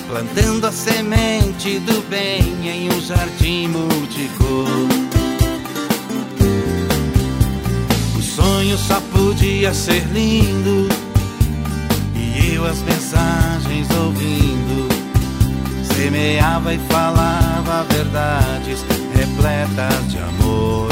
plantando 0.06 0.66
a 0.66 0.72
semente 0.72 1.78
do 1.78 2.06
bem 2.10 2.68
em 2.68 2.92
um 2.92 3.00
jardim 3.00 3.68
multicor. 3.68 4.68
O 8.18 8.22
sonho 8.22 8.76
só 8.76 9.00
podia 9.10 9.72
ser 9.72 10.04
lindo, 10.12 10.88
e 12.14 12.54
eu 12.54 12.66
as 12.66 12.82
mensagens 12.82 13.88
ouvindo, 14.04 14.88
semeava 15.94 16.74
e 16.74 16.78
falava 16.90 17.86
verdades 17.88 18.84
repletas 19.14 20.10
de 20.10 20.18
amor. 20.18 20.91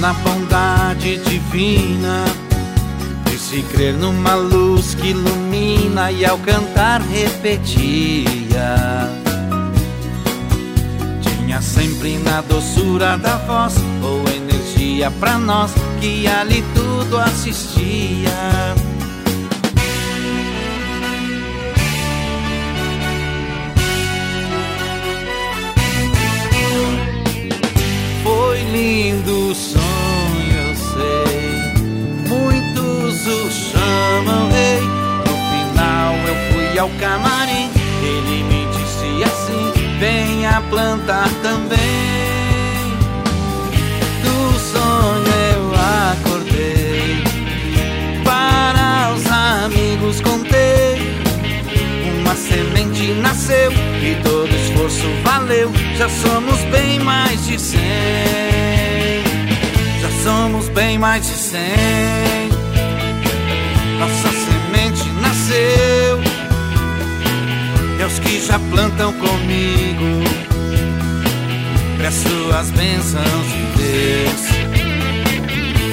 Na 0.00 0.12
bondade 0.12 1.18
divina, 1.18 2.24
de 3.24 3.38
se 3.38 3.62
crer 3.62 3.94
numa 3.94 4.34
luz 4.34 4.94
que 4.94 5.08
ilumina 5.08 6.10
e 6.12 6.24
ao 6.24 6.38
cantar 6.38 7.00
repetia. 7.00 8.76
Tinha 11.20 11.60
sempre 11.60 12.18
na 12.18 12.40
doçura 12.42 13.16
da 13.18 13.36
voz 13.38 13.74
ou 14.02 14.20
energia 14.28 15.10
pra 15.12 15.38
nós 15.38 15.72
que 16.00 16.26
ali 16.26 16.64
tudo 16.74 17.18
assistia. 17.18 18.28
Foi 28.22 28.62
lindo 28.70 29.50
o 29.50 29.54
sonho, 29.54 29.87
ao 36.78 36.88
camarim. 36.90 37.70
Ele 38.02 38.42
me 38.44 38.66
disse 38.66 39.24
assim: 39.24 39.72
venha 39.98 40.62
plantar 40.70 41.28
também. 41.42 41.78
Do 44.22 44.58
sonho 44.58 45.24
eu 45.52 45.72
acordei. 46.12 47.22
Para 48.24 49.12
os 49.14 49.26
amigos 49.26 50.20
contei. 50.20 51.18
Uma 52.20 52.34
semente 52.34 53.12
nasceu 53.14 53.72
e 53.72 54.16
todo 54.22 54.54
esforço 54.54 55.06
valeu, 55.24 55.72
já 55.96 56.08
somos 56.08 56.60
bem 56.70 56.98
mais 57.00 57.46
de 57.46 57.58
cem. 57.58 57.80
Já 60.00 60.10
somos 60.22 60.68
bem 60.68 60.98
mais 60.98 61.26
de 61.26 61.34
cem. 61.34 62.48
Nossa 63.98 64.28
semente 64.28 65.08
nasceu. 65.20 66.07
Aos 68.08 68.18
que 68.20 68.40
já 68.40 68.58
plantam 68.70 69.12
comigo, 69.12 70.24
peço 71.98 72.50
as 72.58 72.70
bênçãos 72.70 73.46
de 73.52 73.62
Deus. 73.76 74.48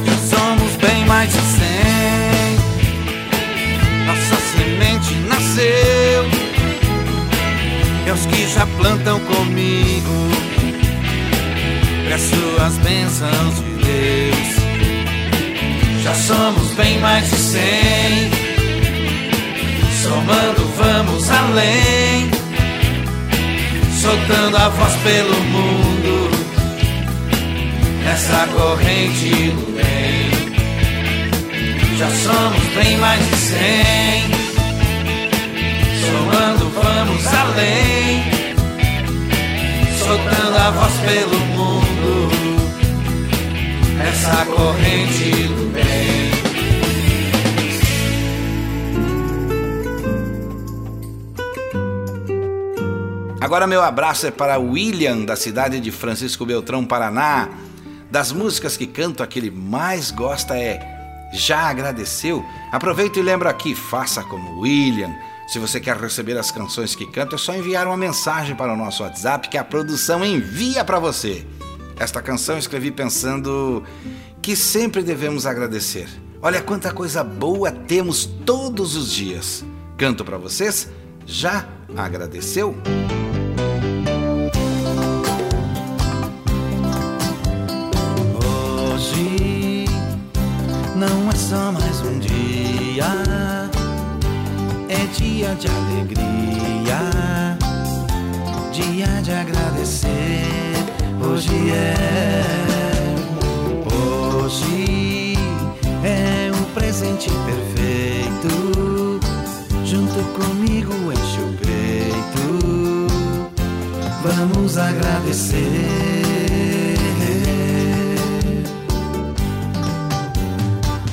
Já 0.05 0.37
somos 0.37 0.75
bem 0.77 1.05
mais 1.07 1.29
de 1.29 1.41
cem. 1.41 2.55
Nossa 4.07 4.37
semente 4.53 5.13
nasceu 5.27 6.25
e 8.07 8.27
que 8.29 8.47
já 8.47 8.65
plantam 8.65 9.19
comigo, 9.19 10.29
peço 12.07 12.61
as 12.65 12.77
bênçãos 12.77 13.55
de 13.55 13.71
Deus. 13.83 14.55
Já 16.01 16.15
somos 16.15 16.71
bem 16.75 16.97
mais 16.99 17.29
de 17.29 17.35
cem, 17.35 18.31
somando 20.05 20.63
vamos 20.77 21.31
além, 21.31 22.29
soltando 24.01 24.55
a 24.55 24.69
voz 24.69 24.93
pelo 24.97 25.35
mundo, 25.45 26.29
nessa 28.03 28.47
corrente 28.53 29.51
bem. 29.75 30.45
Já 31.97 32.09
somos 32.09 32.63
bem 32.75 32.97
mais 32.97 33.19
de 33.29 33.35
cem. 33.35 34.23
Somando 36.05 36.69
vamos 36.69 37.25
além, 37.25 38.23
soltando 39.97 40.57
a 40.57 40.71
voz 40.71 40.93
pelo 40.99 41.39
mundo, 41.57 42.31
essa 44.07 44.45
corrente 44.45 45.47
do 45.47 45.65
Agora 53.45 53.67
meu 53.67 53.83
abraço 53.83 54.25
é 54.25 54.31
para 54.31 54.57
William, 54.57 55.23
da 55.23 55.35
cidade 55.35 55.79
de 55.79 55.91
Francisco 55.91 56.47
Beltrão, 56.47 56.83
Paraná. 56.83 57.47
Das 58.09 58.31
músicas 58.31 58.75
que 58.75 58.87
canto, 58.87 59.21
a 59.21 59.27
que 59.27 59.37
ele 59.37 59.51
mais 59.51 60.09
gosta 60.09 60.57
é 60.57 60.79
Já 61.31 61.69
Agradeceu? 61.69 62.43
Aproveito 62.71 63.19
e 63.19 63.21
lembro 63.21 63.47
aqui, 63.47 63.75
faça 63.75 64.23
como 64.23 64.61
William 64.61 65.13
se 65.47 65.59
você 65.59 65.79
quer 65.79 65.95
receber 65.95 66.35
as 66.39 66.49
canções 66.49 66.95
que 66.95 67.05
canto, 67.05 67.35
é 67.35 67.37
só 67.37 67.53
enviar 67.53 67.85
uma 67.85 67.95
mensagem 67.95 68.55
para 68.55 68.73
o 68.73 68.75
nosso 68.75 69.03
WhatsApp 69.03 69.47
que 69.47 69.59
a 69.59 69.63
produção 69.63 70.25
envia 70.25 70.83
para 70.83 70.97
você. 70.97 71.45
Esta 71.99 72.23
canção 72.23 72.57
escrevi 72.57 72.89
pensando 72.89 73.83
que 74.41 74.55
sempre 74.55 75.03
devemos 75.03 75.45
agradecer. 75.45 76.09
Olha 76.41 76.63
quanta 76.63 76.91
coisa 76.91 77.23
boa 77.23 77.71
temos 77.71 78.25
todos 78.25 78.95
os 78.95 79.11
dias. 79.11 79.63
Canto 79.99 80.25
para 80.25 80.39
vocês? 80.39 80.89
Já 81.27 81.69
agradeceu? 81.95 82.75
É, 101.71 102.43
hoje 103.93 105.33
é 106.03 106.51
um 106.53 106.63
presente 106.73 107.29
perfeito. 107.29 109.19
Junto 109.83 110.23
comigo 110.33 110.93
enche 111.11 111.39
o 111.41 111.53
peito. 111.57 113.07
Vamos 114.23 114.77
agradecer. 114.77 115.55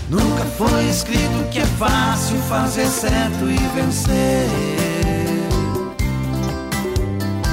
Nunca 0.08 0.44
foi 0.56 0.88
escrito 0.88 1.48
que 1.50 1.60
é 1.60 1.66
fácil 1.66 2.36
fazer 2.48 2.86
certo 2.86 3.50
e 3.50 3.56
vencer. 3.74 4.91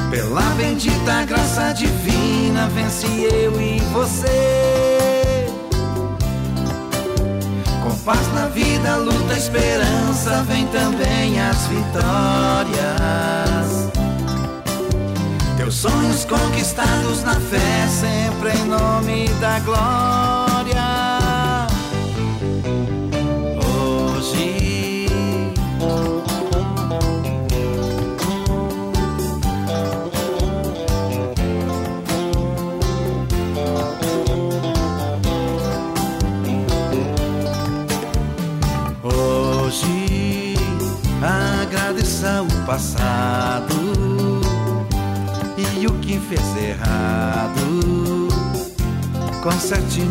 Pela 0.09 0.41
bendita 0.57 1.23
graça 1.25 1.71
divina, 1.71 2.67
vence 2.69 3.05
eu 3.05 3.61
e 3.61 3.79
você. 3.93 5.45
Com 7.83 7.95
paz 8.03 8.27
na 8.33 8.47
vida, 8.47 8.95
luta, 8.95 9.33
esperança, 9.33 10.43
vem 10.47 10.65
também 10.67 11.39
as 11.39 11.67
vitórias. 11.67 12.89
Teus 15.57 15.75
sonhos 15.75 16.25
conquistados 16.25 17.23
na 17.23 17.35
fé, 17.35 17.87
sempre 17.87 18.57
em 18.57 18.65
nome 18.65 19.27
da 19.39 19.59
glória. 19.59 20.48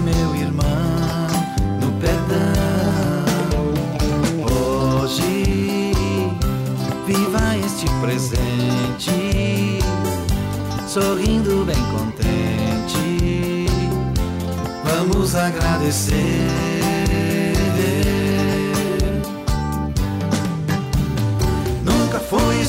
Meu 0.08 0.34
irmão, 0.34 1.28
no 1.80 1.92
perdão. 2.00 3.28
Hoje, 4.50 5.92
viva 7.06 7.56
este 7.64 7.86
presente, 8.00 9.78
sorrindo 10.86 11.64
bem 11.64 11.82
contente. 11.92 13.66
Vamos 14.84 15.34
agradecer 15.34 16.78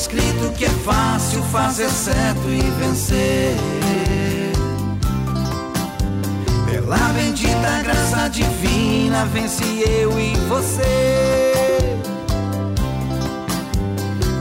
escrito 0.00 0.50
que 0.56 0.64
é 0.64 0.68
fácil 0.68 1.42
fazer 1.44 1.90
certo 1.90 2.48
e 2.48 2.60
vencer. 2.82 4.19
Vence 9.32 9.64
eu 9.64 10.18
e 10.18 10.34
você. 10.48 12.00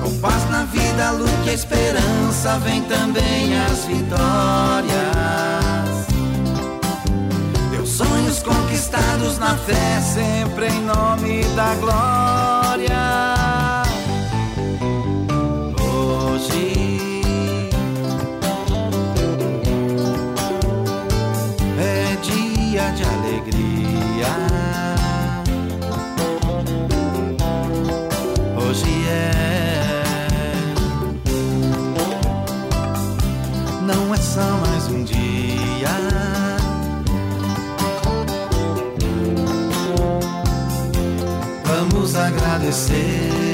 Com 0.03 0.17
paz 0.19 0.49
na 0.49 0.63
vida, 0.65 1.11
luz 1.11 1.31
e 1.45 1.49
esperança, 1.49 2.59
vem 2.59 2.81
também 2.83 3.57
as 3.59 3.85
vitórias. 3.85 4.89
Teus 7.71 7.89
sonhos 7.89 8.39
conquistados 8.43 9.37
na 9.39 9.55
fé, 9.57 10.01
sempre 10.01 10.67
em 10.67 10.81
nome 10.81 11.43
da 11.55 11.75
glória. 11.75 12.48
Só 34.39 34.57
mais 34.65 34.87
um 34.87 35.03
dia. 35.03 35.89
Vamos 41.65 42.15
agradecer. 42.15 43.48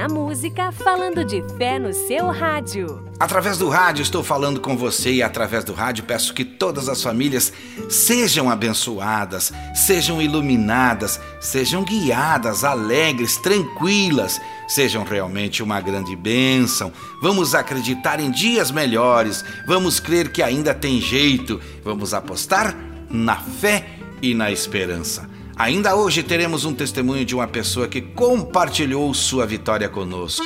Divina 0.00 0.08
Música 0.08 0.72
falando 0.72 1.22
de 1.24 1.42
fé 1.58 1.78
no 1.78 1.92
seu 1.92 2.28
rádio. 2.28 3.04
Através 3.18 3.58
do 3.58 3.68
rádio 3.68 4.02
estou 4.02 4.22
falando 4.22 4.58
com 4.58 4.74
você 4.74 5.12
e 5.12 5.22
através 5.22 5.62
do 5.62 5.74
rádio 5.74 6.04
peço 6.04 6.32
que 6.32 6.42
todas 6.42 6.88
as 6.88 7.02
famílias 7.02 7.52
sejam 7.88 8.48
abençoadas, 8.48 9.52
sejam 9.74 10.22
iluminadas, 10.22 11.20
sejam 11.38 11.84
guiadas, 11.84 12.64
alegres, 12.64 13.36
tranquilas, 13.36 14.40
sejam 14.66 15.04
realmente 15.04 15.62
uma 15.62 15.80
grande 15.82 16.16
bênção. 16.16 16.90
Vamos 17.20 17.54
acreditar 17.54 18.20
em 18.20 18.30
dias 18.30 18.70
melhores, 18.70 19.44
vamos 19.66 20.00
crer 20.00 20.32
que 20.32 20.42
ainda 20.42 20.72
tem 20.72 20.98
jeito, 20.98 21.60
vamos 21.84 22.14
apostar 22.14 22.74
na 23.10 23.36
fé 23.36 23.84
e 24.22 24.32
na 24.34 24.50
esperança. 24.50 25.29
Ainda 25.60 25.94
hoje 25.94 26.22
teremos 26.22 26.64
um 26.64 26.72
testemunho 26.72 27.22
de 27.22 27.34
uma 27.34 27.46
pessoa 27.46 27.86
que 27.86 28.00
compartilhou 28.00 29.12
sua 29.12 29.46
vitória 29.46 29.90
conosco. 29.90 30.42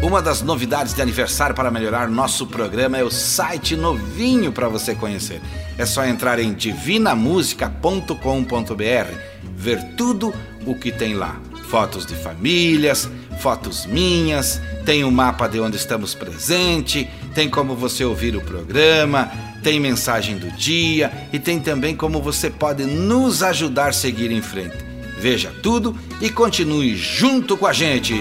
Uma 0.00 0.22
das 0.22 0.40
novidades 0.40 0.94
de 0.94 1.02
aniversário 1.02 1.52
para 1.52 1.68
melhorar 1.68 2.08
nosso 2.08 2.46
programa 2.46 2.96
é 2.96 3.02
o 3.02 3.10
site 3.10 3.74
novinho 3.74 4.52
para 4.52 4.68
você 4.68 4.94
conhecer. 4.94 5.40
É 5.76 5.84
só 5.84 6.06
entrar 6.06 6.38
em 6.38 6.54
divinamusica.com.br, 6.54 9.18
ver 9.56 9.82
tudo 9.96 10.32
o 10.64 10.76
que 10.76 10.92
tem 10.92 11.14
lá. 11.14 11.40
Fotos 11.68 12.06
de 12.06 12.14
famílias, 12.14 13.10
fotos 13.40 13.84
minhas, 13.84 14.62
tem 14.86 15.02
o 15.02 15.08
um 15.08 15.10
mapa 15.10 15.48
de 15.48 15.58
onde 15.58 15.76
estamos 15.76 16.14
presente, 16.14 17.10
tem 17.34 17.50
como 17.50 17.74
você 17.74 18.04
ouvir 18.04 18.36
o 18.36 18.40
programa, 18.40 19.28
tem 19.62 19.80
mensagem 19.80 20.38
do 20.38 20.50
dia 20.50 21.28
e 21.32 21.38
tem 21.38 21.60
também 21.60 21.94
como 21.94 22.20
você 22.20 22.50
pode 22.50 22.84
nos 22.84 23.42
ajudar 23.42 23.88
a 23.88 23.92
seguir 23.92 24.30
em 24.30 24.42
frente. 24.42 24.76
Veja 25.18 25.52
tudo 25.62 25.96
e 26.20 26.30
continue 26.30 26.96
junto 26.96 27.56
com 27.56 27.66
a 27.66 27.72
gente. 27.72 28.14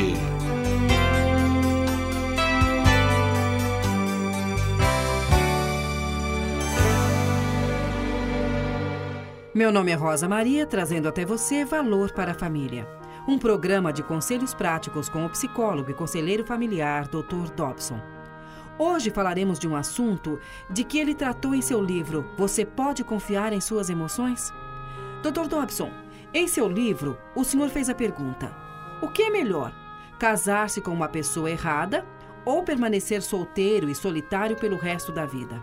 Meu 9.54 9.71
nome 9.71 9.91
é 9.91 9.95
Rosa 9.95 10.30
Maria, 10.30 10.67
trazendo 10.67 11.08
até 11.08 11.26
você 11.26 11.65
Valor 11.65 12.12
para 12.12 12.32
a 12.32 12.36
Família. 12.36 12.88
Um 13.28 13.39
programa 13.39 13.91
de 13.91 14.04
conselhos 14.04 14.54
práticos 14.54 15.10
com 15.10 15.26
o 15.26 15.30
psicólogo 15.30 15.89
e 15.89 15.95
conselheiro 15.95 16.45
familiar 16.45 17.08
Dr. 17.08 17.52
Dobson. 17.56 18.16
Hoje 18.79 19.09
falaremos 19.09 19.57
de 19.57 19.67
um 19.67 19.75
assunto 19.75 20.39
de 20.69 20.83
que 20.83 20.99
ele 20.99 21.15
tratou 21.15 21.55
em 21.55 21.61
seu 21.61 21.81
livro 21.81 22.29
Você 22.37 22.63
pode 22.63 23.03
confiar 23.03 23.51
em 23.51 23.59
suas 23.59 23.89
emoções? 23.89 24.53
Dr. 25.23 25.47
Dobson, 25.47 25.91
em 26.31 26.47
seu 26.47 26.69
livro, 26.69 27.17
o 27.35 27.43
senhor 27.43 27.69
fez 27.69 27.89
a 27.89 27.95
pergunta: 27.95 28.55
O 29.01 29.07
que 29.07 29.23
é 29.23 29.29
melhor? 29.31 29.73
Casar-se 30.19 30.79
com 30.79 30.91
uma 30.91 31.09
pessoa 31.09 31.49
errada 31.49 32.05
ou 32.45 32.63
permanecer 32.63 33.21
solteiro 33.21 33.89
e 33.89 33.95
solitário 33.95 34.55
pelo 34.55 34.77
resto 34.77 35.11
da 35.11 35.25
vida? 35.25 35.61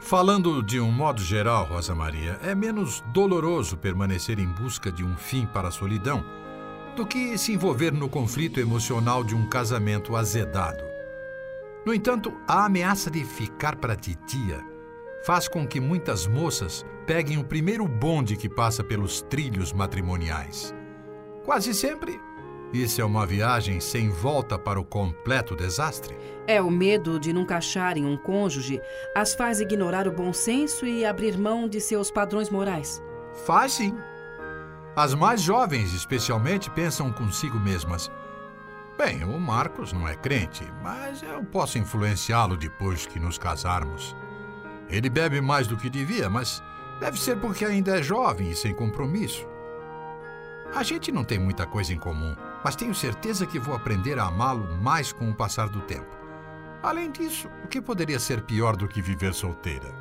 Falando 0.00 0.62
de 0.62 0.78
um 0.78 0.90
modo 0.90 1.20
geral, 1.22 1.64
Rosa 1.64 1.94
Maria, 1.94 2.38
é 2.42 2.54
menos 2.54 3.00
doloroso 3.12 3.76
permanecer 3.76 4.38
em 4.38 4.46
busca 4.46 4.90
de 4.90 5.04
um 5.04 5.16
fim 5.16 5.46
para 5.46 5.68
a 5.68 5.72
solidão 5.72 6.24
do 6.96 7.06
que 7.06 7.36
se 7.36 7.52
envolver 7.52 7.92
no 7.92 8.08
conflito 8.08 8.58
emocional 8.58 9.22
de 9.22 9.34
um 9.34 9.46
casamento 9.46 10.16
azedado. 10.16 10.85
No 11.86 11.94
entanto, 11.94 12.34
a 12.48 12.66
ameaça 12.66 13.10
de 13.10 13.24
ficar 13.24 13.76
para 13.76 13.94
titia 13.94 14.62
faz 15.24 15.46
com 15.46 15.66
que 15.66 15.80
muitas 15.80 16.26
moças 16.26 16.84
peguem 17.06 17.38
o 17.38 17.44
primeiro 17.44 17.86
bonde 17.86 18.36
que 18.36 18.48
passa 18.48 18.82
pelos 18.82 19.22
trilhos 19.22 19.72
matrimoniais. 19.72 20.74
Quase 21.44 21.72
sempre 21.72 22.20
isso 22.72 23.00
é 23.00 23.04
uma 23.04 23.24
viagem 23.24 23.78
sem 23.78 24.10
volta 24.10 24.58
para 24.58 24.80
o 24.80 24.84
completo 24.84 25.54
desastre? 25.54 26.16
É 26.46 26.60
o 26.60 26.70
medo 26.70 27.18
de 27.18 27.32
nunca 27.32 27.56
acharem 27.56 28.04
um 28.04 28.16
cônjuge 28.16 28.80
as 29.14 29.34
faz 29.34 29.60
ignorar 29.60 30.08
o 30.08 30.12
bom 30.12 30.32
senso 30.32 30.84
e 30.84 31.04
abrir 31.04 31.38
mão 31.38 31.68
de 31.68 31.80
seus 31.80 32.10
padrões 32.10 32.50
morais. 32.50 33.00
Faz 33.46 33.74
sim. 33.74 33.94
As 34.96 35.14
mais 35.14 35.40
jovens, 35.40 35.94
especialmente, 35.94 36.68
pensam 36.70 37.12
consigo 37.12 37.58
mesmas. 37.58 38.10
Bem, 38.96 39.24
o 39.24 39.38
Marcos 39.38 39.92
não 39.92 40.08
é 40.08 40.14
crente, 40.14 40.64
mas 40.82 41.22
eu 41.22 41.44
posso 41.44 41.78
influenciá-lo 41.78 42.56
depois 42.56 43.06
que 43.06 43.20
nos 43.20 43.36
casarmos. 43.36 44.16
Ele 44.88 45.10
bebe 45.10 45.40
mais 45.40 45.66
do 45.66 45.76
que 45.76 45.90
devia, 45.90 46.30
mas 46.30 46.62
deve 46.98 47.20
ser 47.20 47.38
porque 47.38 47.64
ainda 47.64 47.98
é 47.98 48.02
jovem 48.02 48.50
e 48.50 48.56
sem 48.56 48.74
compromisso. 48.74 49.46
A 50.74 50.82
gente 50.82 51.12
não 51.12 51.24
tem 51.24 51.38
muita 51.38 51.66
coisa 51.66 51.92
em 51.92 51.98
comum 51.98 52.34
mas 52.66 52.74
tenho 52.74 52.92
certeza 52.92 53.46
que 53.46 53.60
vou 53.60 53.76
aprender 53.76 54.18
a 54.18 54.24
amá-lo 54.24 54.76
mais 54.82 55.12
com 55.12 55.30
o 55.30 55.34
passar 55.34 55.68
do 55.68 55.80
tempo. 55.82 56.16
Além 56.82 57.12
disso, 57.12 57.48
o 57.62 57.68
que 57.68 57.80
poderia 57.80 58.18
ser 58.18 58.42
pior 58.42 58.74
do 58.74 58.88
que 58.88 59.00
viver 59.00 59.32
solteira? 59.32 59.94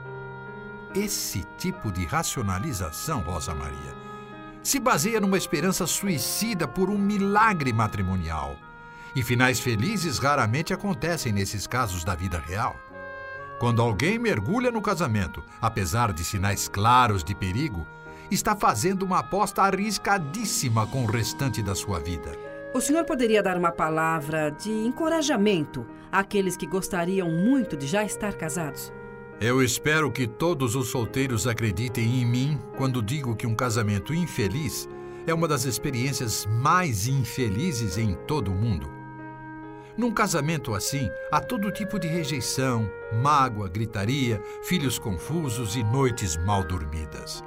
Esse 0.96 1.44
tipo 1.60 1.92
de 1.92 2.06
racionalização, 2.06 3.20
Rosa 3.20 3.54
Maria, 3.54 3.94
se 4.64 4.80
baseia 4.80 5.22
numa 5.22 5.38
esperança 5.38 5.86
suicida 5.86 6.68
por 6.68 6.90
um 6.90 6.98
milagre 6.98 7.72
matrimonial. 7.72 8.58
E 9.16 9.24
finais 9.24 9.60
felizes 9.60 10.18
raramente 10.18 10.74
acontecem 10.74 11.32
nesses 11.32 11.66
casos 11.66 12.04
da 12.04 12.14
vida 12.14 12.38
real. 12.38 12.76
Quando 13.60 13.82
alguém 13.82 14.20
mergulha 14.20 14.70
no 14.70 14.82
casamento, 14.82 15.42
apesar 15.62 16.12
de 16.12 16.26
sinais 16.26 16.68
claros 16.68 17.24
de 17.24 17.34
perigo, 17.34 17.88
está 18.30 18.56
fazendo 18.56 19.04
uma 19.04 19.20
aposta 19.20 19.62
arriscadíssima 19.62 20.86
com 20.86 21.04
o 21.04 21.06
restante 21.06 21.64
da 21.64 21.74
sua 21.74 22.00
vida. 22.00 22.32
O 22.74 22.82
senhor 22.82 23.06
poderia 23.06 23.42
dar 23.42 23.58
uma 23.58 23.72
palavra 23.72 24.50
de 24.50 24.70
encorajamento 24.70 25.88
àqueles 26.12 26.58
que 26.58 26.68
gostariam 26.68 27.32
muito 27.32 27.78
de 27.78 27.88
já 27.88 28.04
estar 28.04 28.34
casados? 28.34 28.92
Eu 29.40 29.64
espero 29.64 30.12
que 30.12 30.28
todos 30.28 30.76
os 30.76 30.90
solteiros 30.90 31.48
acreditem 31.48 32.22
em 32.22 32.26
mim 32.26 32.60
quando 32.76 33.02
digo 33.02 33.36
que 33.36 33.48
um 33.48 33.56
casamento 33.56 34.14
infeliz 34.14 34.90
é 35.26 35.34
uma 35.34 35.48
das 35.48 35.64
experiências 35.64 36.46
mais 36.46 37.08
infelizes 37.08 37.98
em 37.98 38.14
todo 38.14 38.52
o 38.52 38.56
mundo. 38.56 38.95
Num 39.98 40.12
casamento 40.12 40.76
assim, 40.76 41.10
há 41.32 41.40
todo 41.40 41.72
tipo 41.72 41.98
de 41.98 42.08
rejeição, 42.08 42.92
mágoa, 43.14 43.70
gritaria, 43.70 44.42
filhos 44.64 45.00
confusos 45.00 45.78
e 45.78 45.84
noites 45.84 46.36
mal 46.36 46.66
dormidas. 46.66 47.42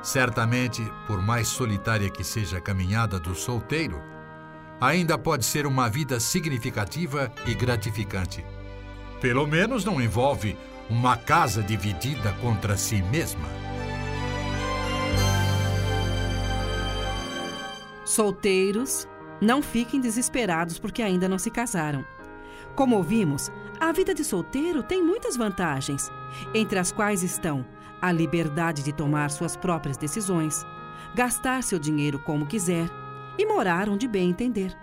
Certamente, 0.00 0.80
por 1.08 1.20
mais 1.20 1.48
solitária 1.48 2.08
que 2.08 2.22
seja 2.22 2.58
a 2.58 2.60
caminhada 2.60 3.18
do 3.18 3.34
solteiro, 3.34 4.00
ainda 4.80 5.18
pode 5.18 5.44
ser 5.44 5.66
uma 5.66 5.88
vida 5.88 6.20
significativa 6.20 7.32
e 7.44 7.54
gratificante. 7.54 8.46
Pelo 9.20 9.44
menos 9.44 9.84
não 9.84 10.00
envolve 10.00 10.56
uma 10.88 11.16
casa 11.16 11.60
dividida 11.60 12.32
contra 12.40 12.76
si 12.76 13.02
mesma. 13.02 13.48
Solteiros, 18.04 19.08
não 19.40 19.62
fiquem 19.62 20.00
desesperados 20.00 20.78
porque 20.78 21.02
ainda 21.02 21.28
não 21.28 21.38
se 21.38 21.50
casaram. 21.50 22.04
Como 22.74 22.96
ouvimos, 22.96 23.50
a 23.80 23.92
vida 23.92 24.14
de 24.14 24.24
solteiro 24.24 24.82
tem 24.82 25.02
muitas 25.02 25.36
vantagens, 25.36 26.10
entre 26.54 26.78
as 26.78 26.92
quais 26.92 27.22
estão 27.22 27.64
a 28.00 28.12
liberdade 28.12 28.82
de 28.82 28.92
tomar 28.92 29.30
suas 29.30 29.56
próprias 29.56 29.96
decisões, 29.96 30.64
gastar 31.14 31.62
seu 31.62 31.78
dinheiro 31.78 32.18
como 32.18 32.46
quiser 32.46 32.88
e 33.36 33.46
morar 33.46 33.88
onde 33.88 34.06
bem 34.06 34.30
entender. 34.30 34.76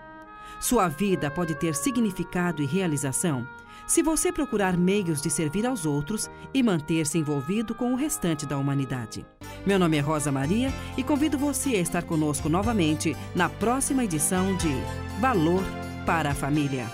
Sua 0.60 0.88
vida 0.88 1.30
pode 1.30 1.54
ter 1.54 1.74
significado 1.74 2.62
e 2.62 2.66
realização 2.66 3.46
se 3.86 4.02
você 4.02 4.32
procurar 4.32 4.76
meios 4.76 5.20
de 5.20 5.30
servir 5.30 5.66
aos 5.66 5.86
outros 5.86 6.30
e 6.52 6.62
manter-se 6.62 7.18
envolvido 7.18 7.74
com 7.74 7.92
o 7.92 7.96
restante 7.96 8.44
da 8.44 8.58
humanidade. 8.58 9.24
Meu 9.64 9.78
nome 9.78 9.96
é 9.96 10.00
Rosa 10.00 10.32
Maria 10.32 10.72
e 10.96 11.02
convido 11.02 11.38
você 11.38 11.70
a 11.70 11.80
estar 11.80 12.02
conosco 12.02 12.48
novamente 12.48 13.16
na 13.34 13.48
próxima 13.48 14.04
edição 14.04 14.56
de 14.56 14.70
Valor 15.20 15.62
para 16.04 16.30
a 16.30 16.34
Família. 16.34 16.86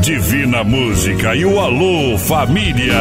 Divina 0.00 0.64
Música 0.64 1.34
e 1.34 1.44
o 1.44 1.60
Alô 1.60 2.16
Família. 2.16 2.94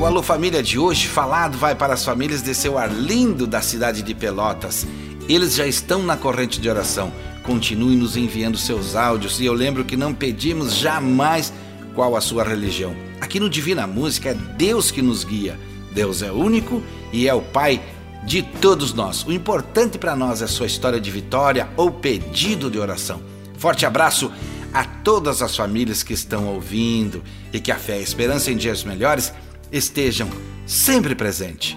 O 0.00 0.06
Alô 0.06 0.22
Família 0.22 0.62
de 0.62 0.78
hoje 0.78 1.06
falado 1.06 1.58
vai 1.58 1.74
para 1.74 1.94
as 1.94 2.04
famílias 2.04 2.42
de 2.42 2.54
seu 2.54 2.78
Arlindo 2.78 3.46
da 3.46 3.60
cidade 3.60 4.00
de 4.00 4.14
Pelotas. 4.14 4.86
Eles 5.28 5.54
já 5.54 5.66
estão 5.66 6.02
na 6.02 6.16
corrente 6.16 6.58
de 6.60 6.70
oração. 6.70 7.12
Continue 7.42 7.96
nos 7.96 8.16
enviando 8.16 8.56
seus 8.56 8.96
áudios 8.96 9.40
e 9.40 9.44
eu 9.44 9.52
lembro 9.52 9.84
que 9.84 9.96
não 9.96 10.14
pedimos 10.14 10.74
jamais 10.74 11.52
qual 11.94 12.16
a 12.16 12.20
sua 12.20 12.44
religião. 12.44 12.96
Aqui 13.20 13.38
no 13.38 13.50
Divina 13.50 13.86
Música 13.86 14.30
é 14.30 14.34
Deus 14.34 14.90
que 14.90 15.02
nos 15.02 15.24
guia. 15.24 15.58
Deus 15.92 16.22
é 16.22 16.32
único 16.32 16.82
e 17.12 17.28
é 17.28 17.34
o 17.34 17.42
Pai 17.42 17.82
de 18.24 18.42
todos 18.42 18.94
nós. 18.94 19.22
O 19.24 19.32
importante 19.32 19.98
para 19.98 20.16
nós 20.16 20.40
é 20.40 20.46
sua 20.46 20.66
história 20.66 21.00
de 21.00 21.10
vitória 21.10 21.68
ou 21.76 21.90
pedido 21.90 22.70
de 22.70 22.78
oração. 22.78 23.20
Forte 23.58 23.84
abraço 23.84 24.32
a 24.72 24.84
todas 24.84 25.42
as 25.42 25.56
famílias 25.56 26.02
que 26.02 26.12
estão 26.12 26.46
ouvindo 26.46 27.22
e 27.52 27.60
que 27.60 27.72
a 27.72 27.76
fé 27.76 27.96
e 27.96 28.00
a 28.00 28.02
esperança 28.02 28.50
em 28.50 28.56
dias 28.56 28.84
melhores 28.84 29.32
estejam 29.70 30.28
sempre 30.66 31.14
presentes. 31.14 31.76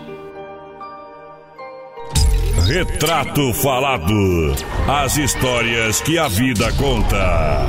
Retrato 2.73 3.53
Falado 3.53 4.55
As 4.87 5.17
histórias 5.17 5.99
que 5.99 6.17
a 6.17 6.29
vida 6.29 6.71
conta. 6.77 7.67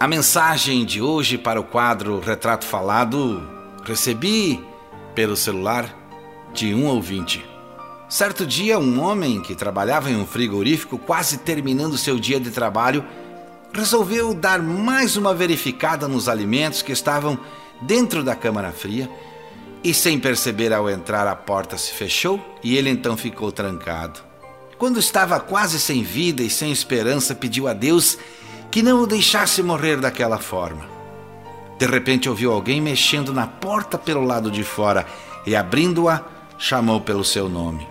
A 0.00 0.08
mensagem 0.08 0.82
de 0.86 1.02
hoje 1.02 1.36
para 1.36 1.60
o 1.60 1.62
quadro 1.62 2.20
Retrato 2.20 2.64
Falado 2.64 3.46
recebi 3.84 4.64
pelo 5.14 5.36
celular 5.36 5.94
de 6.54 6.74
um 6.74 6.86
ouvinte. 6.86 7.44
Certo 8.08 8.46
dia, 8.46 8.78
um 8.78 8.98
homem 9.02 9.42
que 9.42 9.54
trabalhava 9.54 10.10
em 10.10 10.16
um 10.16 10.24
frigorífico, 10.24 10.96
quase 10.96 11.36
terminando 11.36 11.98
seu 11.98 12.18
dia 12.18 12.40
de 12.40 12.50
trabalho, 12.50 13.04
resolveu 13.74 14.32
dar 14.32 14.62
mais 14.62 15.18
uma 15.18 15.34
verificada 15.34 16.08
nos 16.08 16.30
alimentos 16.30 16.80
que 16.80 16.92
estavam 16.92 17.38
dentro 17.82 18.24
da 18.24 18.34
câmara 18.34 18.72
fria 18.72 19.10
e, 19.84 19.92
sem 19.92 20.18
perceber 20.18 20.72
ao 20.72 20.88
entrar, 20.88 21.26
a 21.26 21.34
porta 21.34 21.76
se 21.76 21.92
fechou 21.92 22.40
e 22.62 22.76
ele 22.76 22.90
então 22.90 23.16
ficou 23.16 23.50
trancado. 23.50 24.20
Quando 24.78 24.98
estava 24.98 25.38
quase 25.40 25.78
sem 25.78 26.02
vida 26.02 26.42
e 26.42 26.50
sem 26.50 26.70
esperança, 26.70 27.34
pediu 27.34 27.68
a 27.68 27.72
Deus 27.72 28.18
que 28.70 28.82
não 28.82 29.02
o 29.02 29.06
deixasse 29.06 29.62
morrer 29.62 29.96
daquela 29.98 30.38
forma. 30.38 30.86
De 31.78 31.86
repente 31.86 32.28
ouviu 32.28 32.52
alguém 32.52 32.80
mexendo 32.80 33.32
na 33.32 33.46
porta 33.46 33.98
pelo 33.98 34.24
lado 34.24 34.50
de 34.50 34.62
fora 34.62 35.06
e, 35.46 35.54
abrindo-a, 35.54 36.22
chamou 36.58 37.00
pelo 37.00 37.24
seu 37.24 37.48
nome. 37.48 37.86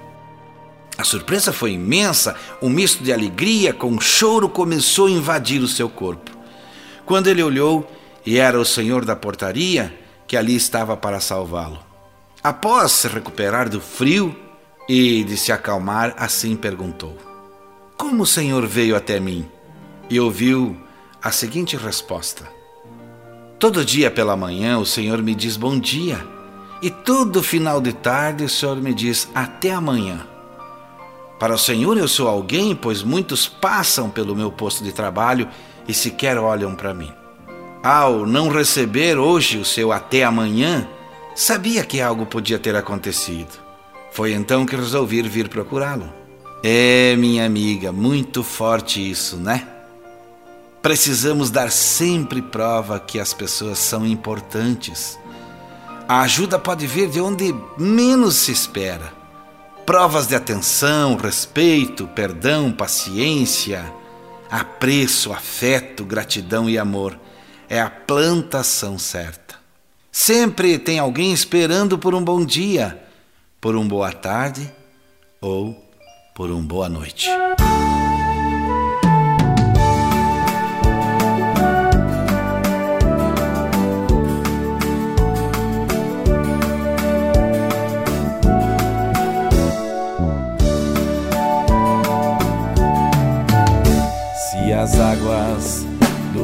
A 0.97 1.04
surpresa 1.04 1.51
foi 1.51 1.73
imensa, 1.73 2.36
um 2.62 2.69
misto 2.69 3.04
de 3.04 3.12
alegria 3.12 3.73
com 3.73 3.99
choro 3.99 4.47
começou 4.47 5.08
a 5.08 5.12
invadir 5.12 5.62
o 5.62 5.67
seu 5.67 5.89
corpo. 5.89 6.32
Quando 7.06 7.27
ele 7.27 7.43
olhou, 7.43 7.89
e 8.25 8.38
era 8.38 8.60
o 8.60 8.65
senhor 8.65 9.04
da 9.04 9.15
portaria 9.15 10.01
que 10.32 10.38
ali 10.38 10.56
estava 10.56 10.96
para 10.96 11.20
salvá-lo. 11.20 11.78
Após 12.41 12.94
se 12.94 13.10
recuperar 13.10 13.67
do 13.67 13.82
frio 13.82 14.34
e 14.88 15.26
de 15.26 15.36
se 15.36 15.52
acalmar, 15.52 16.15
assim 16.17 16.56
perguntou: 16.56 17.17
Como 17.98 18.24
o 18.24 18.26
senhor 18.26 18.65
veio 18.65 18.96
até 18.96 19.20
mim? 19.20 19.46
E 20.10 20.22
ouviu 20.22 20.78
a 21.22 21.32
seguinte 21.32 21.76
resposta: 21.76 22.48
Todo 23.60 23.84
dia 23.84 24.10
pela 24.10 24.38
manhã 24.38 24.78
o 24.78 24.86
senhor 24.86 25.22
me 25.22 25.36
diz 25.36 25.58
bom 25.58 25.78
dia, 25.78 26.26
e 26.82 26.89
todo 26.89 27.44
final 27.44 27.82
de 27.82 27.91
tarde 27.91 28.46
o 28.46 28.50
senhor 28.50 28.78
me 28.78 28.94
diz 28.94 29.28
até 29.36 29.72
amanhã. 29.72 30.26
Para 31.38 31.56
o 31.56 31.60
Senhor 31.60 31.98
eu 31.98 32.08
sou 32.08 32.30
alguém, 32.30 32.74
pois 32.74 33.04
muitos 33.04 33.50
passam 33.50 34.10
pelo 34.10 34.34
meu 34.34 34.50
posto 34.50 34.82
de 34.82 34.94
trabalho 34.94 35.50
e 35.89 35.94
sequer 35.94 36.38
olham 36.38 36.74
para 36.74 36.94
mim. 36.94 37.12
Ao 37.84 38.26
não 38.26 38.50
receber 38.50 39.17
hoje 39.17 39.58
o 39.58 39.65
seu 39.65 39.91
até 39.91 40.24
amanhã, 40.24 40.88
sabia 41.36 41.84
que 41.84 42.00
algo 42.00 42.26
podia 42.26 42.60
ter 42.60 42.76
acontecido. 42.76 43.60
Foi 44.12 44.34
então 44.34 44.65
que 44.65 44.76
resolvi 44.76 45.22
vir 45.24 45.50
procurá-lo. 45.50 46.12
É, 46.63 47.15
minha 47.17 47.46
amiga, 47.46 47.91
muito 47.91 48.44
forte 48.44 49.10
isso, 49.10 49.38
né? 49.38 49.67
Precisamos 50.82 51.50
dar 51.50 51.72
sempre 51.72 52.41
prova 52.41 53.00
que 53.00 53.20
as 53.20 53.34
pessoas 53.34 53.80
são 53.80 54.06
importantes. 54.06 55.17
A 56.08 56.22
ajuda 56.22 56.60
pode 56.60 56.86
vir 56.86 57.10
de 57.10 57.22
onde 57.22 57.56
menos 57.78 58.36
se 58.36 58.52
espera 58.52 59.22
provas 59.86 60.26
de 60.26 60.36
atenção, 60.36 61.17
respeito, 61.17 62.08
perdão, 62.08 62.72
paciência, 62.72 63.94
apreço, 64.50 65.34
afeto, 65.34 66.06
gratidão 66.06 66.70
e 66.70 66.78
amor. 66.78 67.20
É 67.72 67.80
a 67.80 67.90
plantação 67.90 69.00
certa. 69.00 69.56
Sempre 70.12 70.78
tem 70.78 71.00
alguém 71.00 71.32
esperando 71.32 71.98
por 71.98 72.14
um 72.14 72.22
bom 72.22 72.44
dia, 72.44 73.02
por 73.62 73.78
uma 73.78 73.86
boa 73.86 74.12
tarde 74.12 74.70
ou 75.40 75.74
por 76.36 76.52
uma 76.52 76.62
boa 76.62 76.90
noite. 76.90 77.30
as 94.74 95.00
águas 95.00 95.90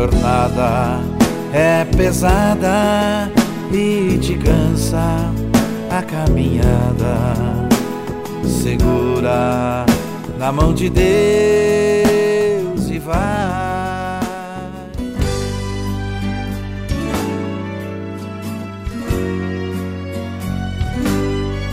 jornada 0.00 0.98
é 1.52 1.84
pesada 1.84 3.30
e 3.70 4.16
te 4.16 4.34
cansa 4.34 5.30
a 5.90 6.00
caminhada, 6.02 7.34
segura 8.62 9.84
na 10.38 10.50
mão 10.50 10.72
de 10.72 10.88
Deus 10.88 11.04
e 12.88 12.98
vai. 12.98 13.60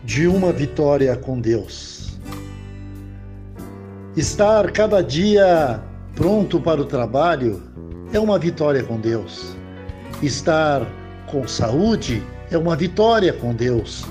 de 0.04 0.28
uma 0.28 0.52
vitória 0.52 1.16
com 1.16 1.40
Deus. 1.40 2.20
Estar 4.14 4.72
cada 4.72 5.02
dia 5.02 5.82
pronto 6.16 6.60
para 6.60 6.82
o 6.82 6.86
trabalho 6.86 7.62
é 8.12 8.20
uma 8.20 8.38
vitória 8.38 8.84
com 8.84 9.00
Deus. 9.00 9.56
Estar 10.22 10.86
com 11.28 11.48
saúde 11.48 12.22
é 12.52 12.58
uma 12.58 12.76
vitória 12.76 13.34
com 13.34 13.54
Deus. 13.54 14.06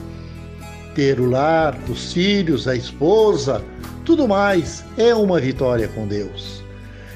Ter 0.94 1.20
o 1.20 1.30
lar, 1.30 1.78
os 1.88 2.12
filhos, 2.12 2.66
a 2.66 2.74
esposa, 2.74 3.62
tudo 4.04 4.26
mais 4.26 4.84
é 4.98 5.14
uma 5.14 5.40
vitória 5.40 5.88
com 5.88 6.06
Deus. 6.06 6.62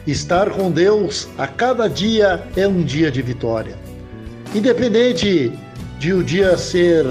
Estar 0.07 0.51
com 0.51 0.71
Deus 0.71 1.29
a 1.37 1.49
cada 1.49 1.89
dia 1.89 2.47
é 2.57 2.67
um 2.67 2.83
dia 2.83 3.11
de 3.11 3.21
vitória. 3.21 3.77
Independente 4.55 5.53
de 5.99 6.13
o 6.13 6.23
dia 6.23 6.57
ser 6.57 7.05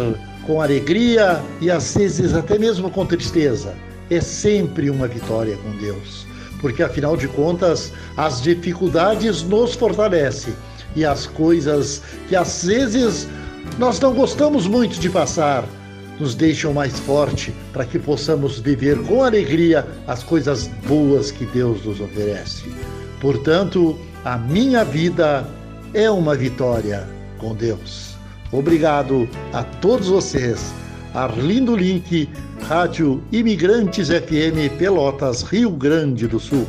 com 0.45 0.61
alegria 0.61 1.41
e 1.59 1.69
às 1.69 1.93
vezes 1.95 2.33
até 2.33 2.57
mesmo 2.57 2.89
com 2.89 3.05
tristeza, 3.05 3.73
é 4.09 4.21
sempre 4.21 4.89
uma 4.89 5.07
vitória 5.07 5.57
com 5.57 5.71
Deus. 5.77 6.25
Porque 6.61 6.81
afinal 6.83 7.15
de 7.15 7.27
contas, 7.27 7.91
as 8.17 8.41
dificuldades 8.41 9.43
nos 9.43 9.75
fortalecem 9.75 10.53
e 10.95 11.03
as 11.03 11.25
coisas 11.27 12.01
que 12.27 12.35
às 12.35 12.63
vezes 12.63 13.27
nós 13.77 13.99
não 13.99 14.13
gostamos 14.13 14.67
muito 14.67 14.99
de 14.99 15.09
passar, 15.09 15.65
nos 16.19 16.33
deixam 16.33 16.73
mais 16.73 16.97
forte 16.99 17.53
para 17.73 17.85
que 17.85 17.99
possamos 17.99 18.59
viver 18.59 18.97
com 19.03 19.23
alegria 19.23 19.85
as 20.07 20.23
coisas 20.23 20.67
boas 20.87 21.29
que 21.31 21.45
Deus 21.45 21.83
nos 21.83 21.99
oferece. 21.99 22.63
Portanto, 23.19 23.97
a 24.23 24.37
minha 24.37 24.85
vida 24.85 25.45
é 25.93 26.09
uma 26.09 26.35
vitória 26.35 27.07
com 27.37 27.53
Deus. 27.53 28.15
Obrigado 28.51 29.27
a 29.51 29.63
todos 29.63 30.07
vocês. 30.07 30.73
Arlindo 31.15 31.77
Link, 31.77 32.29
Rádio 32.67 33.23
Imigrantes 33.31 34.09
FM 34.09 34.77
Pelotas, 34.77 35.43
Rio 35.43 35.71
Grande 35.71 36.27
do 36.27 36.41
Sul. 36.41 36.67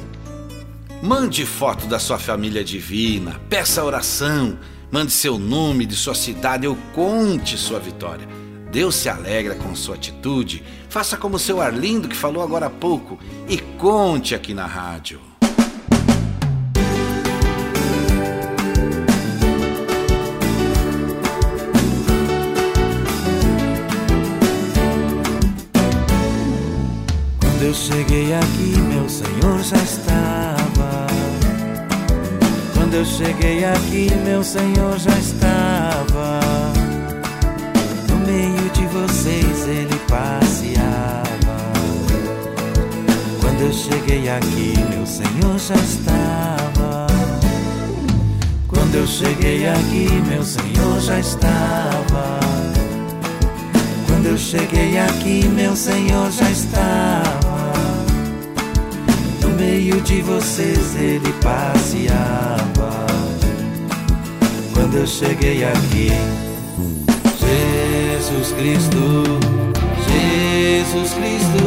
Mande 1.03 1.45
foto 1.45 1.89
da 1.89 1.99
sua 1.99 2.17
família 2.17 2.63
divina, 2.63 3.41
peça 3.51 3.83
oração, 3.83 4.57
mande 4.89 5.11
seu 5.11 5.37
nome 5.37 5.85
de 5.85 5.97
sua 5.97 6.15
cidade 6.15 6.65
ou 6.65 6.79
conte 6.95 7.59
sua 7.59 7.81
vitória. 7.81 8.29
Deus 8.71 8.95
se 8.95 9.09
alegra 9.09 9.57
com 9.57 9.75
sua 9.75 9.97
atitude. 9.97 10.63
Faça 10.89 11.17
como 11.17 11.35
o 11.35 11.41
seu 11.41 11.61
Arlindo 11.61 12.09
que 12.09 12.17
falou 12.17 12.41
agora 12.41 12.67
há 12.67 12.71
pouco 12.71 13.19
e 13.49 13.59
conte 13.59 14.33
aqui 14.33 14.55
na 14.55 14.67
rádio. 14.67 15.26
Cheguei 27.77 28.35
aqui, 28.35 28.81
meu 28.81 29.09
Senhor 29.09 29.63
já 29.63 29.77
estava. 29.77 31.07
Quando 32.75 32.95
eu 32.95 33.05
cheguei 33.05 33.65
aqui, 33.65 34.11
meu 34.25 34.43
Senhor 34.43 34.99
já 34.99 35.17
estava 35.19 36.77
meio 38.27 38.71
de 38.71 38.87
vocês 38.87 39.69
ele 39.69 39.99
passeava. 40.09 41.27
Quando 43.41 43.61
eu 43.63 43.73
cheguei 43.73 44.29
aqui, 44.29 44.75
meu 44.91 45.07
Senhor 45.07 45.59
já 45.59 45.75
estava. 45.77 47.07
Quando 48.69 48.95
eu 48.97 49.07
cheguei 49.07 49.69
aqui, 49.69 50.09
meu 50.29 50.45
Senhor 50.45 51.01
já 51.01 51.19
estava. 51.19 52.41
Quando 54.07 54.27
eu 54.27 54.39
cheguei 54.39 54.99
aqui, 54.99 55.49
meu 55.49 55.77
Senhor 55.77 56.31
já 56.33 56.51
estava. 56.51 57.46
Meio 59.67 60.01
de 60.03 60.23
vocês 60.23 60.95
ele 60.95 61.33
passeava. 61.43 63.05
Quando 64.73 64.99
eu 64.99 65.07
cheguei 65.09 65.65
aqui, 65.65 66.09
Jesus 67.41 68.53
Cristo, 68.53 69.25
Jesus 70.07 71.15
Cristo, 71.15 71.65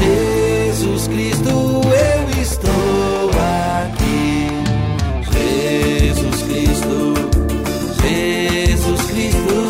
Jesus 0.00 1.06
Cristo, 1.06 1.48
eu 1.48 2.42
estou 2.42 3.30
aqui. 3.78 4.48
Jesus 5.30 6.42
Cristo, 6.42 7.14
Jesus 8.02 9.00
Cristo, 9.12 9.69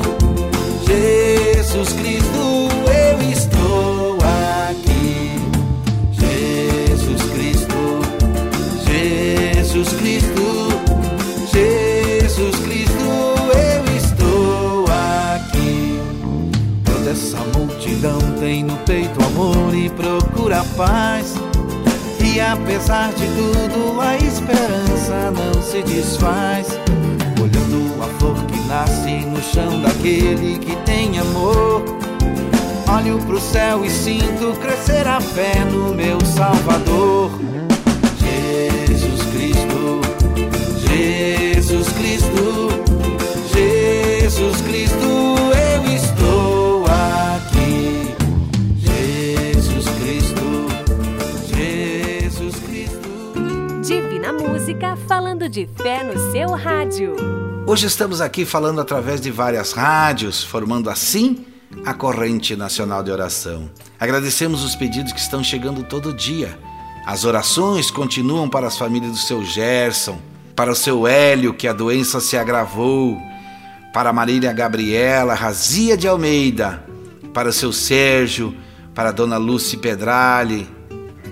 procura 20.51 20.63
paz. 20.75 21.35
E 22.19 22.39
apesar 22.39 23.11
de 23.13 23.25
tudo, 23.27 23.99
a 24.01 24.17
esperança 24.17 25.31
não 25.31 25.61
se 25.61 25.81
desfaz. 25.83 26.67
Olhando 27.41 28.03
a 28.03 28.07
flor 28.19 28.35
que 28.45 28.59
nasce 28.67 29.25
no 29.25 29.41
chão 29.41 29.81
daquele 29.81 30.59
que 30.59 30.75
tem 30.83 31.17
amor. 31.19 31.83
Olho 32.93 33.17
pro 33.19 33.39
céu 33.39 33.85
e 33.85 33.89
sinto 33.89 34.57
crescer 34.59 35.07
a 35.07 35.21
fé 35.21 35.63
no 35.71 35.93
meu 35.95 36.19
Salvador. 36.25 37.31
Falando 55.11 55.49
de 55.49 55.67
fé 55.75 56.05
no 56.05 56.31
seu 56.31 56.51
rádio. 56.51 57.17
Hoje 57.67 57.85
estamos 57.85 58.21
aqui 58.21 58.45
falando 58.45 58.79
através 58.79 59.19
de 59.19 59.29
várias 59.29 59.73
rádios, 59.73 60.41
formando 60.41 60.89
assim 60.89 61.45
a 61.85 61.93
corrente 61.93 62.55
nacional 62.55 63.03
de 63.03 63.11
oração. 63.11 63.69
Agradecemos 63.99 64.63
os 64.63 64.73
pedidos 64.73 65.11
que 65.11 65.19
estão 65.19 65.43
chegando 65.43 65.83
todo 65.83 66.13
dia. 66.13 66.57
As 67.05 67.25
orações 67.25 67.91
continuam 67.91 68.47
para 68.47 68.67
as 68.67 68.77
famílias 68.77 69.11
do 69.11 69.17
seu 69.17 69.43
Gerson, 69.43 70.17
para 70.55 70.71
o 70.71 70.75
seu 70.75 71.05
Hélio, 71.05 71.53
que 71.53 71.67
a 71.67 71.73
doença 71.73 72.21
se 72.21 72.37
agravou, 72.37 73.17
para 73.93 74.11
a 74.11 74.13
Marília 74.13 74.53
Gabriela 74.53 75.33
Razia 75.33 75.97
de 75.97 76.07
Almeida, 76.07 76.85
para 77.33 77.49
o 77.49 77.53
seu 77.53 77.73
Sérgio, 77.73 78.55
para 78.95 79.09
a 79.09 79.11
dona 79.11 79.35
Lucy 79.35 79.75
Pedrali, 79.75 80.69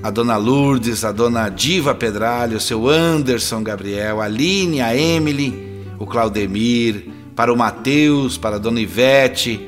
a 0.01 0.09
dona 0.09 0.37
Lourdes, 0.37 1.03
a 1.03 1.11
dona 1.11 1.49
Diva 1.49 1.93
Pedrali, 1.93 2.55
o 2.55 2.59
seu 2.59 2.87
Anderson 2.87 3.63
Gabriel, 3.63 4.21
a 4.21 4.25
Aline, 4.25 4.81
a 4.81 4.95
Emily, 4.95 5.83
o 5.97 6.05
Claudemir, 6.05 7.09
para 7.35 7.51
o 7.53 7.57
Mateus, 7.57 8.37
para 8.37 8.55
a 8.55 8.59
dona 8.59 8.79
Ivete, 8.79 9.59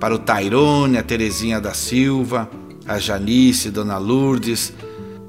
para 0.00 0.14
o 0.14 0.18
Tairone, 0.18 0.98
a 0.98 1.02
Terezinha 1.02 1.60
da 1.60 1.74
Silva, 1.74 2.48
a 2.86 2.98
Janice, 2.98 3.70
dona 3.70 3.98
Lourdes, 3.98 4.72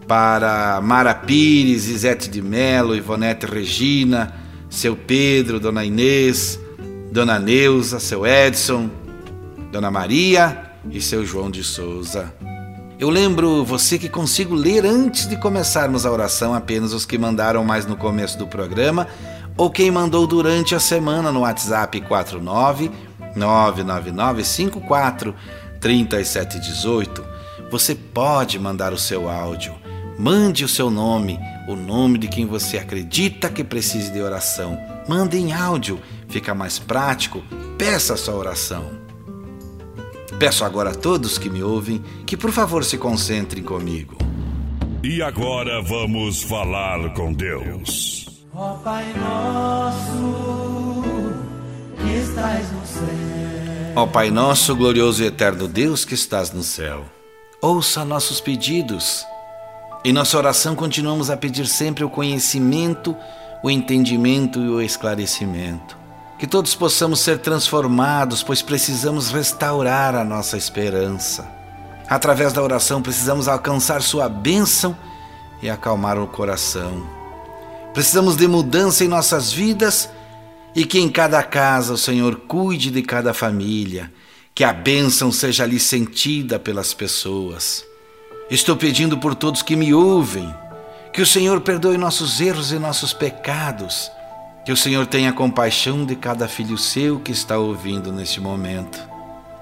para 0.07 0.79
Mara 0.81 1.13
Pires, 1.13 1.87
Isete 1.87 2.29
de 2.29 2.41
Melo, 2.41 2.95
Ivonete 2.95 3.45
Regina, 3.45 4.33
seu 4.69 4.95
Pedro, 4.95 5.59
Dona 5.59 5.83
Inês, 5.83 6.59
Dona 7.11 7.39
Neuza, 7.39 7.99
seu 7.99 8.25
Edson, 8.25 8.89
Dona 9.71 9.89
Maria 9.89 10.73
e 10.91 11.01
seu 11.01 11.25
João 11.25 11.49
de 11.49 11.63
Souza. 11.63 12.33
Eu 12.97 13.09
lembro 13.09 13.65
você 13.65 13.99
que 13.99 14.07
consigo 14.07 14.55
ler 14.55 14.85
antes 14.85 15.27
de 15.27 15.35
começarmos 15.35 16.05
a 16.05 16.11
oração 16.11 16.53
apenas 16.53 16.93
os 16.93 17.05
que 17.05 17.17
mandaram 17.17 17.65
mais 17.65 17.85
no 17.85 17.97
começo 17.97 18.37
do 18.37 18.47
programa 18.47 19.05
ou 19.57 19.69
quem 19.69 19.91
mandou 19.91 20.25
durante 20.25 20.73
a 20.73 20.79
semana 20.79 21.29
no 21.29 21.41
WhatsApp 21.41 21.99
49 21.99 22.89
99954 23.35 25.35
3718. 25.81 27.21
Você 27.69 27.95
pode 27.95 28.57
mandar 28.57 28.93
o 28.93 28.97
seu 28.97 29.29
áudio. 29.29 29.75
Mande 30.17 30.63
o 30.63 30.69
seu 30.69 30.89
nome, 30.89 31.37
o 31.67 31.75
nome 31.75 32.17
de 32.17 32.29
quem 32.29 32.45
você 32.45 32.77
acredita 32.77 33.49
que 33.49 33.65
precise 33.65 34.09
de 34.09 34.21
oração. 34.21 34.79
Mande 35.05 35.37
em 35.37 35.51
áudio, 35.51 35.99
fica 36.29 36.55
mais 36.55 36.79
prático. 36.79 37.43
Peça 37.77 38.13
a 38.13 38.17
sua 38.17 38.35
oração. 38.35 39.04
Peço 40.37 40.65
agora 40.65 40.91
a 40.91 40.95
todos 40.95 41.37
que 41.37 41.49
me 41.49 41.63
ouvem 41.63 42.03
que 42.25 42.35
por 42.35 42.51
favor 42.51 42.83
se 42.83 42.97
concentrem 42.97 43.63
comigo. 43.63 44.17
E 45.01 45.21
agora 45.21 45.81
vamos 45.81 46.43
falar 46.43 47.13
com 47.13 47.31
Deus. 47.31 48.27
Ó 48.53 48.73
Pai 48.75 49.13
nosso, 49.13 51.03
que 52.01 52.17
estás 52.17 52.71
no 52.71 52.85
céu. 52.85 53.93
Ó 53.95 54.05
Pai 54.07 54.29
nosso, 54.29 54.75
glorioso 54.75 55.23
e 55.23 55.27
eterno 55.27 55.69
Deus 55.69 56.03
que 56.03 56.15
estás 56.15 56.51
no 56.51 56.63
céu, 56.63 57.05
ouça 57.61 58.03
nossos 58.03 58.41
pedidos. 58.41 59.25
Em 60.03 60.11
nossa 60.11 60.37
oração 60.37 60.75
continuamos 60.75 61.29
a 61.29 61.37
pedir 61.37 61.65
sempre 61.65 62.03
o 62.03 62.09
conhecimento, 62.09 63.15
o 63.63 63.71
entendimento 63.71 64.59
e 64.59 64.67
o 64.67 64.81
esclarecimento. 64.81 66.04
Que 66.37 66.45
todos 66.45 66.75
possamos 66.75 67.21
ser 67.21 67.39
transformados, 67.39 68.43
pois 68.43 68.61
precisamos 68.61 69.31
restaurar 69.31 70.15
a 70.15 70.23
nossa 70.23 70.57
esperança. 70.57 71.49
Através 72.07 72.51
da 72.51 72.61
oração, 72.61 73.01
precisamos 73.01 73.47
alcançar 73.47 74.01
Sua 74.01 74.27
bênção 74.27 74.95
e 75.61 75.69
acalmar 75.69 76.19
o 76.19 76.27
coração. 76.27 77.07
Precisamos 77.93 78.35
de 78.35 78.47
mudança 78.47 79.05
em 79.05 79.07
nossas 79.07 79.51
vidas 79.53 80.09
e 80.75 80.85
que 80.85 80.99
em 80.99 81.07
cada 81.07 81.41
casa 81.41 81.93
o 81.93 81.97
Senhor 81.97 82.35
cuide 82.47 82.91
de 82.91 83.01
cada 83.01 83.33
família, 83.33 84.11
que 84.53 84.65
a 84.65 84.73
bênção 84.73 85.31
seja 85.31 85.63
ali 85.63 85.79
sentida 85.79 86.59
pelas 86.59 86.93
pessoas. 86.93 87.85
Estou 88.51 88.75
pedindo 88.75 89.17
por 89.17 89.33
todos 89.33 89.61
que 89.61 89.77
me 89.77 89.93
ouvem, 89.93 90.53
que 91.13 91.21
o 91.21 91.25
Senhor 91.25 91.61
perdoe 91.61 91.97
nossos 91.97 92.41
erros 92.41 92.73
e 92.73 92.77
nossos 92.77 93.13
pecados 93.13 94.11
que 94.65 94.71
o 94.71 94.77
Senhor 94.77 95.05
tenha 95.05 95.31
compaixão 95.31 96.03
de 96.03 96.15
cada 96.15 96.47
filho 96.47 96.75
seu 96.75 97.19
que 97.19 97.31
está 97.31 97.55
ouvindo 97.55 98.11
neste 98.11 98.41
momento. 98.41 98.99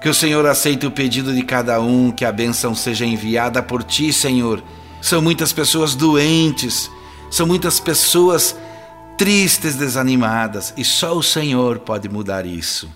Que 0.00 0.08
o 0.08 0.14
Senhor 0.14 0.46
aceite 0.46 0.86
o 0.86 0.90
pedido 0.90 1.34
de 1.34 1.42
cada 1.42 1.78
um, 1.78 2.10
que 2.10 2.24
a 2.24 2.32
bênção 2.32 2.74
seja 2.74 3.04
enviada 3.04 3.62
por 3.62 3.84
ti, 3.84 4.10
Senhor. 4.14 4.64
São 5.02 5.20
muitas 5.20 5.52
pessoas 5.52 5.94
doentes, 5.94 6.90
são 7.30 7.46
muitas 7.46 7.78
pessoas 7.78 8.56
tristes, 9.18 9.74
desanimadas, 9.74 10.72
e 10.74 10.82
só 10.82 11.14
o 11.14 11.22
Senhor 11.22 11.80
pode 11.80 12.08
mudar 12.08 12.46
isso. 12.46 12.90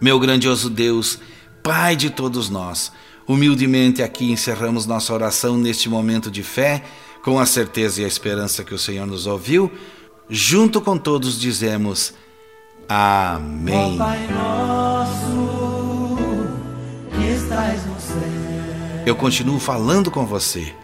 Meu 0.00 0.20
grandioso 0.20 0.70
Deus, 0.70 1.18
Pai 1.60 1.96
de 1.96 2.10
todos 2.10 2.48
nós, 2.48 2.92
humildemente 3.26 4.00
aqui 4.00 4.30
encerramos 4.30 4.86
nossa 4.86 5.12
oração 5.12 5.56
neste 5.56 5.88
momento 5.88 6.30
de 6.30 6.42
fé, 6.44 6.84
com 7.24 7.38
a 7.38 7.46
certeza 7.46 8.00
e 8.00 8.04
a 8.04 8.08
esperança 8.08 8.64
que 8.64 8.74
o 8.74 8.78
Senhor 8.78 9.06
nos 9.06 9.26
ouviu 9.26 9.70
junto 10.28 10.80
com 10.80 10.96
todos 10.96 11.38
dizemos 11.38 12.14
Amém. 12.88 13.96
Nosso, 13.96 16.16
que 17.10 17.24
estás 17.24 17.86
no 17.86 18.00
céu. 18.00 18.16
Eu 19.06 19.16
continuo 19.16 19.58
falando 19.58 20.10
com 20.10 20.26
você. 20.26 20.74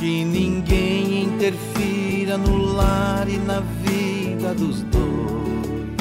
Que 0.00 0.24
ninguém 0.24 1.24
interfira 1.24 2.38
no 2.38 2.56
lar 2.72 3.28
e 3.28 3.36
na 3.36 3.60
vida 3.60 4.54
dos 4.54 4.80
dois. 4.84 6.00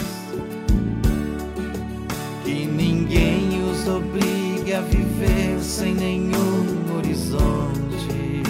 Que 2.46 2.66
ninguém 2.66 3.62
os 3.70 3.86
obrigue 3.90 4.74
a 4.74 4.80
viver 4.80 5.60
sem 5.60 5.94
nenhum 5.96 6.96
horizonte. 6.96 8.42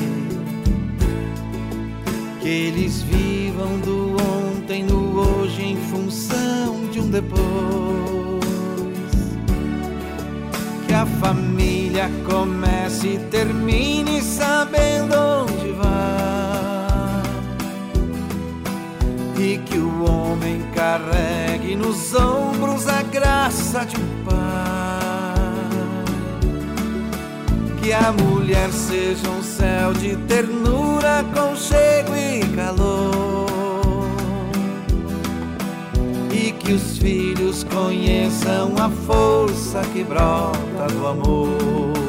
Que 2.41 2.47
eles 2.47 3.02
vivam 3.02 3.80
do 3.80 4.18
ontem 4.22 4.84
no 4.84 5.20
hoje 5.20 5.64
em 5.64 5.78
função 5.78 6.86
de 6.91 7.00
um 7.00 7.10
depois. 7.10 7.39
Que 10.86 10.93
a 10.93 11.08
família 11.08 12.08
comece 12.28 12.59
e 12.90 13.20
termine 13.30 14.20
sabendo 14.20 15.16
onde 15.16 15.72
vai. 15.74 17.24
E 19.38 19.58
que 19.60 19.78
o 19.78 20.04
homem 20.06 20.64
carregue 20.74 21.76
nos 21.76 22.16
ombros 22.16 22.88
a 22.88 23.04
graça 23.04 23.86
de 23.86 23.96
um 23.96 24.24
pai. 24.26 24.36
Que 27.80 27.94
a 27.94 28.12
mulher 28.12 28.72
seja 28.72 29.30
um 29.30 29.44
céu 29.44 29.94
de 29.94 30.18
ternura, 30.28 31.24
conchego 31.34 32.16
e 32.16 32.44
calor. 32.56 33.48
E 36.34 36.52
que 36.54 36.74
os 36.74 36.98
filhos 36.98 37.64
conheçam 37.64 38.74
a 38.80 38.90
força 38.90 39.82
que 39.94 40.04
brota 40.04 40.88
do 40.92 41.08
amor. 41.08 42.09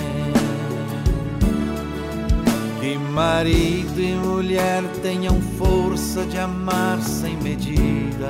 Que 2.81 2.97
marido 2.97 4.01
e 4.01 4.15
mulher 4.15 4.81
tenham 5.03 5.39
força 5.39 6.25
de 6.25 6.39
amar 6.39 6.99
sem 6.99 7.37
medidas. 7.37 8.25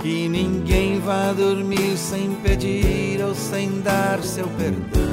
Que 0.00 0.30
ninguém 0.30 0.98
vá 0.98 1.30
dormir 1.34 1.98
sem 1.98 2.34
pedir 2.36 3.22
ou 3.22 3.34
sem 3.34 3.82
dar 3.82 4.22
seu 4.22 4.48
perdão. 4.48 5.12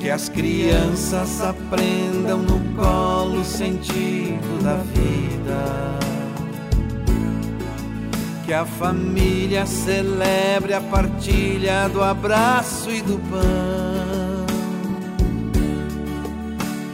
Que 0.00 0.10
as 0.10 0.28
crianças 0.28 1.40
aprendam 1.40 2.38
no 2.38 2.58
colo 2.74 3.42
o 3.42 3.44
sentido 3.44 4.64
da 4.64 4.78
vida 4.78 6.05
que 8.46 8.54
a 8.54 8.64
família 8.64 9.66
celebre 9.66 10.72
a 10.72 10.80
partilha 10.80 11.88
do 11.88 12.00
abraço 12.00 12.92
e 12.92 13.02
do 13.02 13.18
pão. 13.28 14.46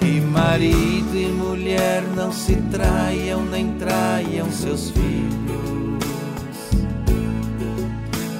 Que 0.00 0.18
marido 0.18 1.14
e 1.14 1.26
mulher 1.26 2.02
não 2.16 2.32
se 2.32 2.56
traiam 2.70 3.44
nem 3.44 3.74
traiam 3.74 4.50
seus 4.50 4.90
filhos. 4.92 6.02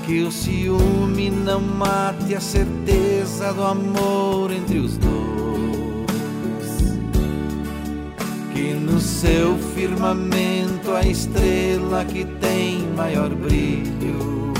Que 0.06 0.22
o 0.22 0.32
ciúme 0.32 1.30
não 1.30 1.60
mate 1.60 2.34
a 2.34 2.40
certeza 2.40 3.52
do 3.52 3.62
amor 3.62 4.50
entre 4.50 4.78
os 4.78 4.96
dois 4.96 5.21
que 8.62 8.74
no 8.74 9.00
seu 9.00 9.58
firmamento 9.74 10.92
a 10.92 11.02
estrela 11.02 12.04
que 12.04 12.24
tem 12.24 12.86
maior 12.96 13.28
brilho. 13.30 14.52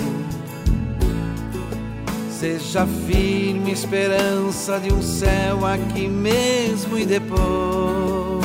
Seja 2.29 2.85
firme 3.07 3.71
esperança 3.71 4.81
de 4.81 4.93
um 4.93 5.01
céu 5.01 5.65
aqui 5.65 6.09
mesmo 6.09 6.99
e 6.99 7.07
depois. 7.07 8.43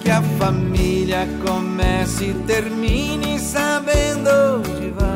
Que 0.00 0.10
a 0.10 0.22
família 0.38 1.26
comece 1.44 2.26
e 2.26 2.34
termine 2.46 3.40
sabendo 3.40 4.30
onde 4.58 4.90
vai. 4.90 5.08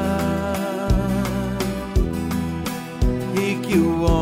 E 3.40 3.54
que 3.64 3.78
o 3.78 4.02
homem 4.02 4.21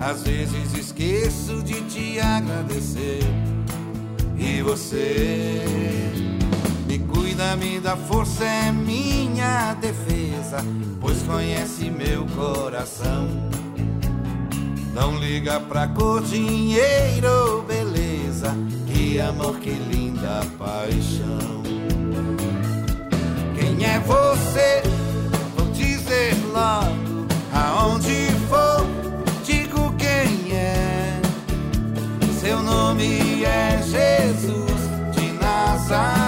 Às 0.00 0.22
vezes 0.22 0.74
esqueço 0.74 1.62
de 1.62 1.80
te 1.82 2.20
agradecer. 2.20 3.22
E 4.36 4.62
você 4.62 5.62
me 6.86 6.98
cuida, 7.00 7.56
me 7.56 7.80
dá 7.80 7.96
força, 7.96 8.44
é 8.44 8.72
minha 8.72 9.74
defesa, 9.74 10.64
pois 11.00 11.20
conhece 11.22 11.90
meu 11.90 12.24
coração. 12.26 13.28
Não 14.94 15.18
liga 15.18 15.60
pra 15.60 15.86
cor, 15.88 16.22
dinheiro, 16.22 17.62
beleza. 17.66 18.54
Que 18.86 19.20
amor, 19.20 19.58
que 19.58 19.70
linda 19.70 20.42
paixão. 20.58 21.62
Quem 23.54 23.84
é 23.84 23.98
você? 24.00 24.82
Vou 25.56 25.66
dizer 25.72 26.34
logo 26.52 27.26
aonde 27.52 28.37
Seu 32.48 32.62
nome 32.62 33.44
é 33.44 33.78
Jesus 33.82 34.80
de 35.12 35.32
Nazaré. 35.32 36.27